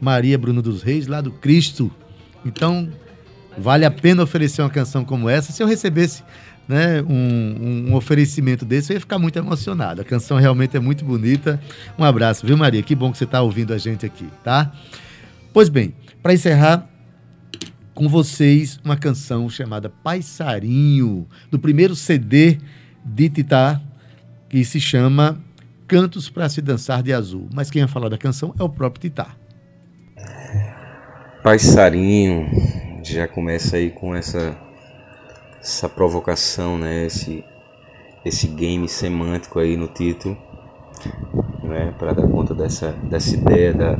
Maria 0.00 0.38
Bruna 0.38 0.62
dos 0.62 0.82
Reis, 0.82 1.06
lá 1.06 1.20
do 1.20 1.30
Cristo. 1.30 1.90
Então, 2.44 2.88
Vale 3.58 3.84
a 3.84 3.90
pena 3.90 4.22
oferecer 4.22 4.62
uma 4.62 4.70
canção 4.70 5.04
como 5.04 5.28
essa. 5.28 5.52
Se 5.52 5.62
eu 5.62 5.66
recebesse 5.66 6.22
né, 6.68 7.02
um, 7.02 7.88
um 7.88 7.94
oferecimento 7.94 8.64
desse, 8.64 8.92
eu 8.92 8.94
ia 8.94 9.00
ficar 9.00 9.18
muito 9.18 9.36
emocionado. 9.36 10.00
A 10.00 10.04
canção 10.04 10.36
realmente 10.38 10.76
é 10.76 10.80
muito 10.80 11.04
bonita. 11.04 11.60
Um 11.98 12.04
abraço, 12.04 12.46
viu, 12.46 12.56
Maria? 12.56 12.82
Que 12.82 12.94
bom 12.94 13.10
que 13.10 13.18
você 13.18 13.24
está 13.24 13.42
ouvindo 13.42 13.74
a 13.74 13.78
gente 13.78 14.06
aqui, 14.06 14.28
tá? 14.44 14.72
Pois 15.52 15.68
bem, 15.68 15.92
para 16.22 16.32
encerrar 16.32 16.88
com 17.94 18.08
vocês 18.08 18.78
uma 18.84 18.96
canção 18.96 19.50
chamada 19.50 19.88
Passarinho, 19.88 21.26
do 21.50 21.58
primeiro 21.58 21.96
CD 21.96 22.58
de 23.04 23.28
Titá, 23.28 23.80
que 24.48 24.64
se 24.64 24.80
chama 24.80 25.38
Cantos 25.86 26.28
para 26.28 26.48
se 26.48 26.60
dançar 26.60 27.02
de 27.02 27.12
azul. 27.12 27.48
Mas 27.52 27.70
quem 27.70 27.80
ia 27.80 27.88
falar 27.88 28.08
da 28.08 28.18
canção 28.18 28.54
é 28.58 28.62
o 28.62 28.68
próprio 28.68 29.00
Titá. 29.00 29.28
Passarinho 31.42 32.46
já 33.02 33.26
começa 33.26 33.76
aí 33.76 33.90
com 33.90 34.14
essa 34.14 34.56
essa 35.60 35.88
provocação, 35.88 36.76
né? 36.76 37.06
Esse 37.06 37.42
esse 38.24 38.46
game 38.48 38.86
semântico 38.88 39.58
aí 39.58 39.76
no 39.76 39.88
título, 39.88 40.36
né? 41.62 41.94
Para 41.98 42.12
dar 42.12 42.28
conta 42.28 42.54
dessa 42.54 42.92
dessa 43.04 43.34
ideia 43.34 43.72
da, 43.72 43.94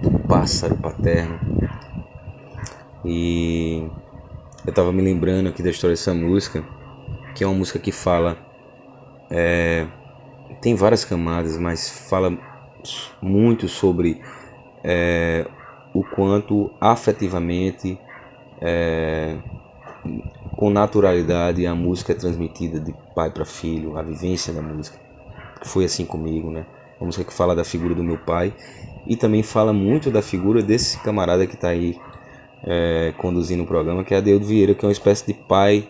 do 0.00 0.18
pássaro 0.26 0.76
paterno. 0.76 1.38
E 3.04 3.86
eu 4.66 4.72
tava 4.72 4.92
me 4.92 5.02
lembrando 5.02 5.48
aqui 5.48 5.62
da 5.62 5.70
história 5.70 5.94
dessa 5.94 6.14
música, 6.14 6.64
que 7.34 7.44
é 7.44 7.46
uma 7.46 7.56
música 7.56 7.78
que 7.78 7.92
fala 7.92 8.45
é, 9.30 9.86
tem 10.60 10.74
várias 10.74 11.04
camadas, 11.04 11.56
mas 11.58 11.88
fala 12.08 12.36
muito 13.20 13.68
sobre 13.68 14.20
é, 14.84 15.46
o 15.92 16.04
quanto 16.04 16.70
afetivamente 16.80 17.98
é, 18.60 19.36
com 20.56 20.70
naturalidade 20.70 21.66
a 21.66 21.74
música 21.74 22.12
é 22.12 22.14
transmitida 22.14 22.80
de 22.80 22.94
pai 23.14 23.30
para 23.30 23.44
filho, 23.44 23.98
a 23.98 24.02
vivência 24.02 24.52
da 24.52 24.62
música. 24.62 24.98
Foi 25.64 25.84
assim 25.84 26.04
comigo, 26.04 26.50
né? 26.50 26.64
Uma 27.00 27.06
música 27.06 27.24
que 27.24 27.32
fala 27.32 27.54
da 27.54 27.64
figura 27.64 27.94
do 27.94 28.02
meu 28.02 28.16
pai 28.16 28.54
e 29.06 29.16
também 29.16 29.42
fala 29.42 29.72
muito 29.72 30.10
da 30.10 30.22
figura 30.22 30.62
desse 30.62 30.98
camarada 31.00 31.46
que 31.46 31.54
está 31.54 31.68
aí 31.68 31.98
é, 32.64 33.12
conduzindo 33.18 33.62
o 33.62 33.66
programa, 33.66 34.02
que 34.02 34.14
é 34.14 34.18
Adeudo 34.18 34.46
Vieira, 34.46 34.74
que 34.74 34.84
é 34.84 34.88
uma 34.88 34.92
espécie 34.92 35.26
de 35.26 35.34
pai 35.34 35.88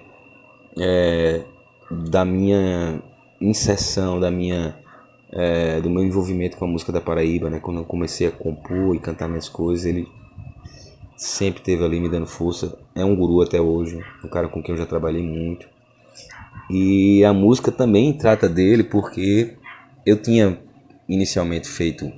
é, 0.79 1.42
da 1.90 2.25
minha 2.25 3.01
inserção, 3.40 4.18
da 4.18 4.31
minha 4.31 4.77
é, 5.31 5.81
do 5.81 5.90
meu 5.90 6.05
envolvimento 6.05 6.57
com 6.57 6.64
a 6.64 6.68
música 6.68 6.92
da 6.92 7.01
Paraíba, 7.01 7.51
né? 7.51 7.59
Quando 7.61 7.79
eu 7.79 7.85
comecei 7.85 8.27
a 8.27 8.31
compor 8.31 8.94
e 8.94 8.99
cantar 8.99 9.29
minhas 9.29 9.49
coisas, 9.49 9.85
ele 9.85 10.07
sempre 11.16 11.61
esteve 11.61 11.85
ali 11.85 12.01
me 12.01 12.09
dando 12.09 12.27
força. 12.27 12.79
É 12.94 13.05
um 13.05 13.16
guru 13.16 13.42
até 13.42 13.61
hoje, 13.61 14.03
um 14.25 14.29
cara 14.29 14.49
com 14.49 14.62
quem 14.62 14.75
eu 14.75 14.79
já 14.79 14.87
trabalhei 14.87 15.22
muito. 15.22 15.68
E 16.70 17.25
a 17.25 17.33
música 17.33 17.70
também 17.70 18.12
trata 18.12 18.49
dele 18.49 18.83
porque 18.83 19.57
eu 20.05 20.20
tinha 20.20 20.59
inicialmente 21.09 21.68
feito 21.68 22.11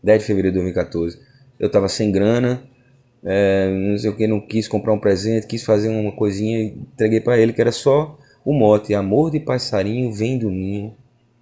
10 0.03 0.21
de 0.21 0.27
fevereiro 0.27 0.53
de 0.53 0.61
2014. 0.61 1.19
Eu 1.59 1.69
estava 1.69 1.89
sem 1.89 2.13
grana, 2.13 2.63
é, 3.25 3.71
não 3.71 3.97
sei 3.97 4.11
o 4.11 4.17
que, 4.17 4.27
não 4.27 4.39
quis 4.39 4.69
comprar 4.69 4.93
um 4.93 4.99
presente, 4.99 5.47
quis 5.47 5.65
fazer 5.65 5.89
uma 5.89 6.13
coisinha 6.13 6.63
entreguei 6.63 7.23
para 7.23 7.39
ele 7.39 7.55
que 7.55 7.61
era 7.63 7.73
só 7.73 8.19
o 8.45 8.53
mote: 8.53 8.93
Amor 8.93 9.31
de 9.31 9.41
passarinho 9.41 10.13
vem 10.13 10.39
do 10.39 10.51
ninho, 10.51 10.95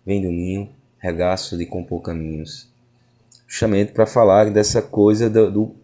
vem 0.06 0.22
do 0.22 0.28
ninho, 0.28 0.68
regaço 1.00 1.58
de 1.58 1.66
compor 1.66 2.02
caminhos. 2.02 2.68
Justamente 3.48 3.90
para 3.90 4.06
falar 4.06 4.48
dessa 4.52 4.80
coisa 4.80 5.28
do, 5.28 5.50
do, 5.50 5.74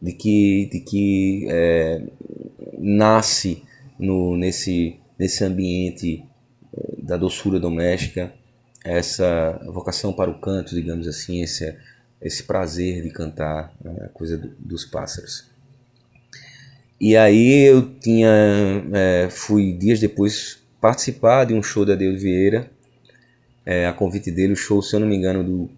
de 0.00 0.12
que, 0.12 0.68
de 0.70 0.78
que 0.78 1.48
é, 1.50 2.02
nasce 2.84 3.62
no, 3.98 4.36
nesse, 4.36 5.00
nesse 5.18 5.42
ambiente 5.42 6.22
é, 6.76 7.02
da 7.02 7.16
doçura 7.16 7.58
doméstica 7.58 8.32
essa 8.84 9.58
vocação 9.66 10.12
para 10.12 10.30
o 10.30 10.38
canto, 10.38 10.74
digamos 10.74 11.08
assim, 11.08 11.42
esse, 11.42 11.74
esse 12.20 12.42
prazer 12.42 13.02
de 13.02 13.08
cantar, 13.08 13.74
né, 13.82 14.04
a 14.04 14.08
coisa 14.08 14.36
do, 14.36 14.48
dos 14.58 14.84
pássaros. 14.84 15.48
E 17.00 17.16
aí 17.16 17.66
eu 17.66 17.82
tinha, 17.98 18.28
é, 18.92 19.28
fui 19.30 19.72
dias 19.72 19.98
depois 19.98 20.62
participar 20.80 21.46
de 21.46 21.54
um 21.54 21.62
show 21.62 21.86
da 21.86 21.94
Deus 21.94 22.22
Vieira, 22.22 22.70
é, 23.64 23.86
a 23.86 23.92
convite 23.94 24.30
dele, 24.30 24.52
o 24.52 24.56
show, 24.56 24.82
se 24.82 24.94
eu 24.94 25.00
não 25.00 25.06
me 25.06 25.16
engano, 25.16 25.42
do, 25.42 25.70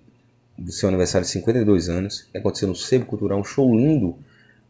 do 0.58 0.72
seu 0.72 0.88
aniversário 0.88 1.24
de 1.24 1.32
52 1.32 1.88
anos, 1.88 2.22
que 2.22 2.36
aconteceu 2.36 2.66
no 2.66 2.74
Sebo 2.74 3.06
Cultural, 3.06 3.38
um 3.38 3.44
show 3.44 3.72
lindo, 3.72 4.18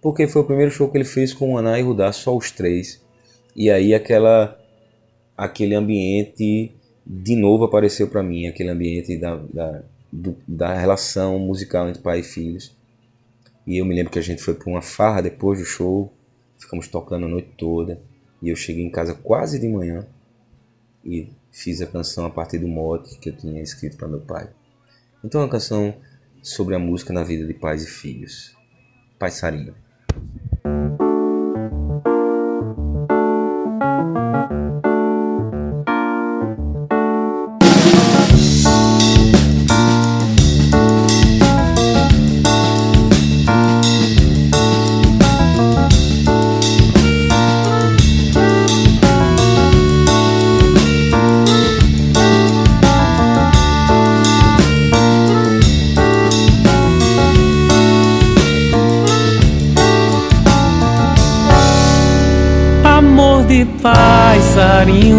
porque 0.00 0.28
foi 0.28 0.42
o 0.42 0.46
primeiro 0.46 0.70
show 0.70 0.90
que 0.90 0.96
ele 0.96 1.04
fez 1.04 1.32
com 1.32 1.52
o 1.52 1.58
Aná 1.58 1.78
e 1.78 1.82
Rudá, 1.82 2.12
só 2.12 2.36
os 2.36 2.50
três. 2.50 3.02
E 3.54 3.70
aí 3.70 3.94
aquela, 3.94 4.58
aquele 5.36 5.74
ambiente 5.74 6.72
de 7.06 7.36
novo 7.36 7.64
apareceu 7.64 8.08
para 8.08 8.22
mim, 8.22 8.46
aquele 8.46 8.70
ambiente 8.70 9.16
da, 9.16 9.36
da 9.36 9.82
do, 10.12 10.36
da 10.46 10.74
relação 10.74 11.38
musical 11.38 11.88
entre 11.88 12.02
pai 12.02 12.20
e 12.20 12.22
filhos. 12.22 12.74
E 13.66 13.78
eu 13.78 13.84
me 13.84 13.94
lembro 13.94 14.12
que 14.12 14.18
a 14.18 14.22
gente 14.22 14.42
foi 14.42 14.54
para 14.54 14.70
uma 14.70 14.82
farra 14.82 15.22
depois 15.22 15.58
do 15.58 15.64
show, 15.64 16.12
ficamos 16.58 16.88
tocando 16.88 17.26
a 17.26 17.28
noite 17.28 17.50
toda. 17.56 18.00
E 18.42 18.48
eu 18.48 18.56
cheguei 18.56 18.84
em 18.84 18.90
casa 18.90 19.14
quase 19.14 19.58
de 19.58 19.68
manhã 19.68 20.06
e 21.04 21.28
fiz 21.50 21.80
a 21.80 21.86
canção 21.86 22.26
a 22.26 22.30
partir 22.30 22.58
do 22.58 22.68
mote 22.68 23.18
que 23.18 23.30
eu 23.30 23.36
tinha 23.36 23.62
escrito 23.62 23.96
para 23.96 24.08
meu 24.08 24.20
pai. 24.20 24.50
Então 25.24 25.40
é 25.40 25.44
uma 25.44 25.50
canção 25.50 25.94
sobre 26.42 26.74
a 26.74 26.78
música 26.78 27.12
na 27.12 27.24
vida 27.24 27.46
de 27.46 27.54
pais 27.54 27.82
e 27.82 27.86
filhos. 27.86 28.54
Passarinho. 29.18 29.74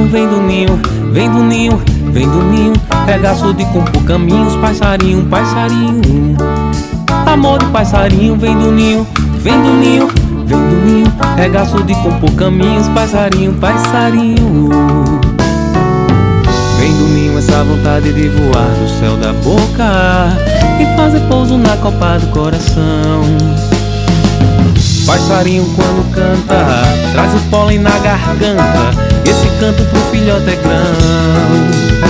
Vem 0.08 0.28
do 0.28 0.42
ninho, 0.42 0.80
vem 1.12 1.30
do 1.30 1.44
ninho, 1.44 1.82
vem 2.12 2.28
do 2.28 2.44
ninho. 2.44 2.74
Regaço 3.06 3.54
de 3.54 3.66
compor 3.66 4.04
caminhos, 4.04 4.56
passarinho, 4.56 5.26
passarinho. 5.26 6.38
Amor 7.26 7.60
de 7.60 7.66
passarinho, 7.66 8.36
vem 8.38 8.58
do 8.58 8.72
ninho, 8.72 9.06
vem 9.40 9.62
do 9.62 9.74
ninho, 9.74 10.08
vem 10.46 10.60
do 10.60 10.86
ninho. 10.86 11.14
Regaço 11.36 11.84
de 11.84 11.94
compor 11.96 12.32
caminhos, 12.32 12.88
passarinho, 12.90 13.54
passarinho. 13.54 14.70
Vem 16.80 16.94
do 16.94 17.08
ninho 17.08 17.38
essa 17.38 17.64
vontade 17.64 18.14
de 18.14 18.30
voar 18.30 18.70
do 18.70 19.00
céu 19.00 19.18
da 19.18 19.34
boca 19.34 20.38
e 20.80 20.98
fazer 20.98 21.20
pouso 21.28 21.58
na 21.58 21.76
copa 21.78 22.18
do 22.20 22.28
coração. 22.28 23.24
Passarinho 25.06 25.66
quando 25.76 26.12
canta, 26.14 26.66
traz 27.14 27.34
o 27.34 27.40
pólen 27.50 27.80
na 27.80 27.98
garganta. 28.00 29.07
Esse 29.30 29.50
canto 29.60 29.84
pro 29.86 30.00
filhote 30.12 30.50
é 30.50 30.56
grão. 30.56 32.08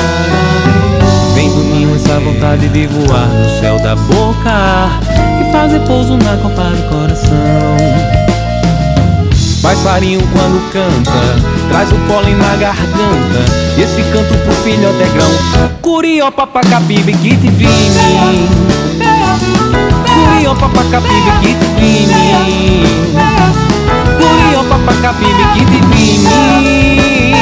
Vem 1.34 1.50
do 1.50 1.64
ninho 1.64 1.96
essa 1.96 2.20
vontade 2.20 2.70
de 2.70 2.86
voar 2.88 3.28
no 3.28 3.60
céu 3.60 3.80
da 3.80 3.96
boca 3.96 4.90
e 5.42 5.52
fazer 5.52 5.80
pouso 5.82 6.16
na 6.18 6.38
copa 6.38 6.64
do 6.64 6.90
coração. 6.90 7.78
Passarinho 9.62 10.22
quando 10.32 10.72
canta, 10.72 11.36
traz 11.70 11.92
o 11.92 11.96
pólen 12.08 12.36
na 12.36 12.56
garganta. 12.56 13.46
Esse 13.78 14.04
canto 14.14 14.38
pro 14.44 14.54
filhote 14.64 15.02
é 15.02 15.08
grão. 15.08 15.70
Curió, 15.82 16.32
papacapibe, 16.32 17.14
que 17.14 17.36
te 17.36 17.50
vime. 17.50 18.48
Curió, 20.06 20.54
papacapibe, 20.56 21.32
que 21.42 21.56
te 21.56 21.68
vime. 24.88 24.93
Curió, 24.93 24.95
papacapibe, 24.95 25.43
que 25.56 25.65
te 25.65 25.80
vime. 25.91 27.36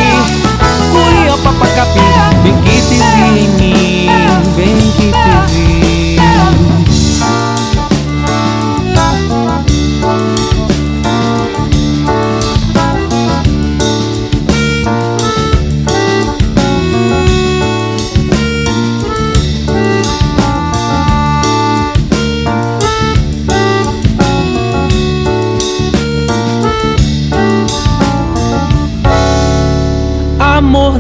Curió, 0.92 1.38
papacapibe, 1.44 2.52
que 2.64 2.78
te 2.82 2.98
vime. 3.34 4.10
Vem 4.56 4.80
que 4.94 5.08
te 5.12 5.45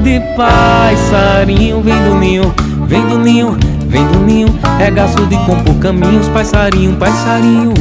de 0.05 0.21
passarinho, 0.37 1.81
vem 1.81 1.95
do 2.03 2.13
ninho, 2.13 2.53
vem 2.85 3.01
do 3.07 3.17
ninho, 3.17 3.57
vem 3.87 4.05
do 4.05 4.19
ninho. 4.19 4.47
Regaço 4.77 5.25
de 5.25 5.35
compor 5.37 5.73
caminhos, 5.79 6.29
passarinho, 6.29 6.95
passarinho. 6.95 7.73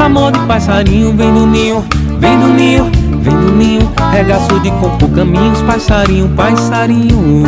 Amor 0.00 0.32
de 0.32 0.40
passarinho, 0.40 1.16
vem 1.16 1.32
do 1.32 1.46
ninho, 1.46 1.84
vem 2.18 2.36
do 2.40 2.48
ninho, 2.48 2.90
vem 3.20 3.36
do 3.36 3.52
ninho. 3.52 3.88
Regaço 4.10 4.58
de 4.58 4.70
compor 4.72 5.08
caminhos, 5.10 5.62
passarinho, 5.62 6.28
passarinho. 6.30 7.44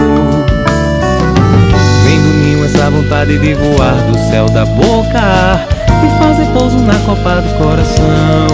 Vem 2.05 2.21
do 2.21 2.29
ninho 2.45 2.65
essa 2.65 2.89
vontade 2.89 3.39
de 3.39 3.55
voar 3.55 3.97
do 4.09 4.31
céu 4.31 4.49
da 4.51 4.65
boca 4.67 5.67
e 5.89 6.23
fazer 6.23 6.47
pouso 6.53 6.79
na 6.79 6.95
copa 7.01 7.41
do 7.41 7.59
coração. 7.59 8.47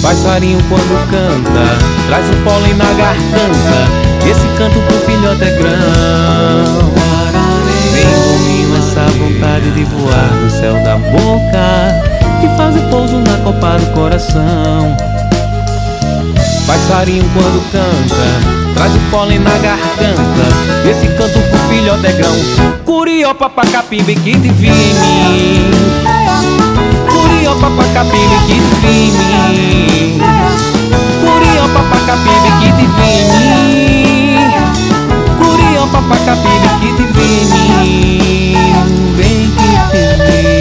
Passarinho 0.00 0.60
quando 0.68 1.10
canta, 1.10 1.95
traz 2.06 2.28
o 2.28 2.36
pólen 2.44 2.74
na 2.74 2.84
garganta. 2.84 4.06
Esse 4.28 4.46
canto 4.58 4.80
pro 4.80 4.98
filhote 5.00 5.44
é 5.44 5.50
grão. 5.50 6.92
Vem 7.92 8.06
ninho 8.46 8.76
essa 8.76 9.06
vontade 9.18 9.70
de 9.70 9.84
voar 9.84 10.30
do 10.42 10.50
céu 10.50 10.74
da 10.82 10.96
boca 10.96 11.94
e 12.42 12.56
fazer 12.56 12.82
pouso 12.90 13.18
na 13.18 13.36
copa 13.38 13.78
do 13.78 13.86
coração. 13.92 14.96
Passarinho 16.66 17.24
quando 17.32 17.62
canta, 17.70 18.74
traz 18.74 18.94
o 18.94 18.98
pólen 19.10 19.38
na 19.38 19.56
garganta. 19.58 20.88
Esse 20.88 21.06
canto 21.16 21.38
pro 21.48 21.58
filhote 21.68 22.06
é 22.06 22.12
grão. 22.12 22.34
Curió, 22.84 23.34
papacapibe, 23.34 24.16
que 24.16 24.32
te 24.32 24.48
vime. 24.48 25.70
Curió, 27.08 27.54
papacapibe, 27.54 28.36
que. 28.46 28.56
Curió, 30.20 30.35
papacapibe, 31.76 32.50
que 32.60 32.68
te 32.72 32.86
vime. 32.96 34.54
Curió, 35.38 35.86
papacapibe, 35.92 36.68
que 36.80 36.90
te 36.96 37.04
vime. 37.12 37.62
Vem 39.16 39.50
que 39.50 39.70
te 39.90 40.02
vime. 40.24 40.55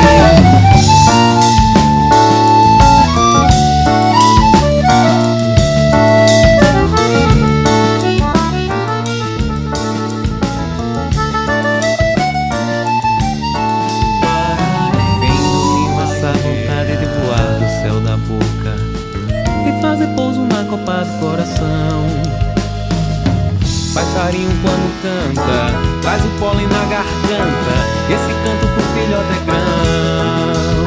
Passarinho 24.36 24.52
quando 24.62 24.92
canta, 25.02 25.72
traz 26.02 26.26
o 26.26 26.30
pólen 26.40 26.68
na 26.68 26.84
garganta. 26.86 27.76
Esse 28.10 28.34
canto 28.44 28.68
pro 28.74 28.84
filhote 28.94 29.32
é 29.32 29.40
grão. 29.46 30.86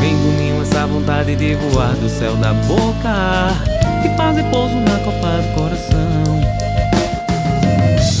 Vem 0.00 0.16
do 0.16 0.28
ninho 0.38 0.62
essa 0.62 0.86
vontade 0.86 1.36
de 1.36 1.54
voar 1.56 1.92
do 1.96 2.08
céu 2.08 2.34
da 2.36 2.54
boca 2.54 3.52
e 4.04 4.16
fazer 4.16 4.42
pouso 4.44 4.76
na 4.76 4.98
copa 5.00 5.42
do 5.42 5.54
coração. 5.54 6.40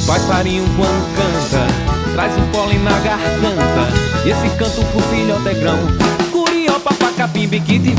Passarinho 0.06 0.66
quando 0.76 1.16
canta, 1.16 1.66
traz 2.12 2.36
o 2.36 2.42
pólen 2.52 2.80
na 2.80 2.98
garganta. 3.00 3.88
Esse 4.26 4.50
canto 4.56 4.84
pro 4.92 5.00
filhote 5.00 5.48
é 5.48 5.54
grão. 5.54 5.78
Curió, 6.30 6.78
papacapim, 6.78 7.48
te 7.48 7.78
vime. 7.78 7.96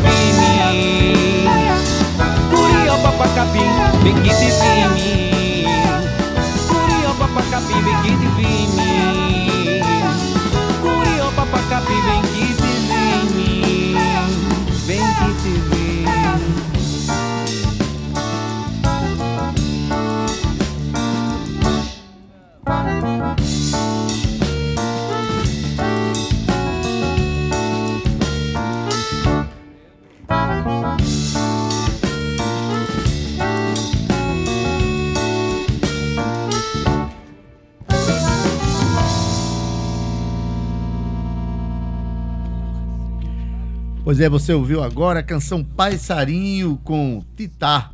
Curió, 2.52 2.96
papacapim, 3.00 3.70
que 4.04 4.30
te 4.30 5.18
Curió, 7.40 7.62
papacapim, 7.62 7.86
que 8.04 8.12
te 8.18 8.28
vime. 8.36 9.82
Curió, 10.82 11.32
papacapim, 11.32 12.22
que 12.34 12.59
Pois 44.20 44.26
é, 44.26 44.30
você 44.30 44.51
ouviu 44.51 44.84
agora 44.84 45.22
a 45.22 45.24
canção 45.24 45.63
Passarinho 45.63 46.78
com 46.84 47.24
Titá. 47.38 47.89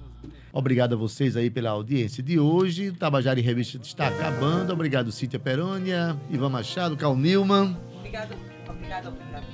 Obrigado 0.52 0.96
a 0.96 0.98
vocês 0.98 1.38
aí 1.38 1.52
pela 1.52 1.70
audiência 1.70 2.24
de 2.24 2.40
hoje. 2.40 2.90
O 2.90 2.94
Tabajara 2.96 3.40
em 3.40 3.44
Revista 3.44 3.78
está 3.78 4.08
acabando. 4.08 4.74
Obrigado, 4.74 5.12
Cíntia 5.12 5.38
Perônia, 5.38 6.18
Ivan 6.32 6.50
Machado, 6.50 6.98
Cal 6.98 7.16
Nilman. 7.16 7.78
Obrigada, 8.00 8.36
obrigada, 8.68 9.10
obrigada. 9.10 9.46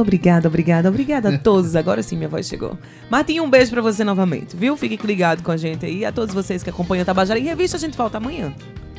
Obrigada, 0.00 0.48
obrigada, 0.48 0.88
obrigada 0.88 1.28
a 1.28 1.38
todos. 1.38 1.76
Agora 1.76 2.02
sim, 2.02 2.16
minha 2.16 2.28
voz 2.28 2.48
chegou. 2.48 2.76
Martinho, 3.08 3.44
um 3.44 3.48
beijo 3.48 3.70
pra 3.70 3.80
você 3.80 4.02
novamente, 4.02 4.56
viu? 4.56 4.76
Fique 4.76 5.06
ligado 5.06 5.44
com 5.44 5.52
a 5.52 5.56
gente 5.56 5.86
aí. 5.86 6.04
A 6.04 6.10
todos 6.10 6.34
vocês 6.34 6.64
que 6.64 6.70
acompanham 6.70 7.04
o 7.04 7.06
Tabajara 7.06 7.38
em 7.38 7.44
Revista, 7.44 7.76
a 7.76 7.80
gente 7.80 7.96
volta 7.96 8.18
amanhã. 8.18 8.52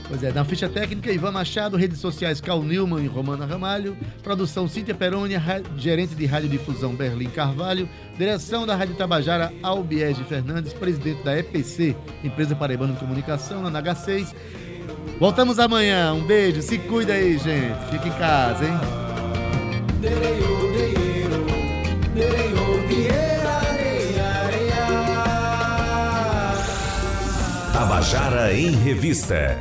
Pois 0.10 0.24
é, 0.24 0.32
na 0.34 0.44
ficha 0.44 0.68
técnica, 0.68 1.12
Ivan 1.12 1.32
Machado, 1.32 1.78
redes 1.78 2.00
sociais 2.00 2.42
Cal 2.42 2.64
Nilman 2.64 3.04
e 3.04 3.08
Romana 3.08 3.46
Ramalho, 3.46 3.96
produção 4.24 4.68
Cíntia 4.68 4.96
Perônia, 4.96 5.38
ra- 5.38 5.62
gerente 5.78 6.16
de 6.16 6.26
radiodifusão 6.26 6.96
Berlim 6.96 7.30
Carvalho, 7.30 7.88
direção 8.18 8.66
da 8.66 8.76
Rádio 8.76 8.96
Tabajara 8.96 9.54
Albiege 9.62 10.24
Fernandes, 10.24 10.74
presidente 10.74 11.24
da 11.24 11.38
EPC, 11.38 11.96
Empresa 12.24 12.56
Paraibana 12.56 12.94
de 12.94 13.00
Comunicação, 13.00 13.62
na 13.62 13.70
NH6. 13.84 14.34
Voltamos 15.20 15.60
amanhã, 15.60 16.12
um 16.14 16.26
beijo, 16.26 16.62
se 16.64 16.80
cuida 16.80 17.14
aí, 17.14 17.38
gente. 17.38 17.92
Fica 17.92 18.08
em 18.08 18.12
casa, 18.14 18.66
hein? 18.66 18.80
Tabajara 27.74 28.54
em 28.54 28.72
Revista. 28.72 29.58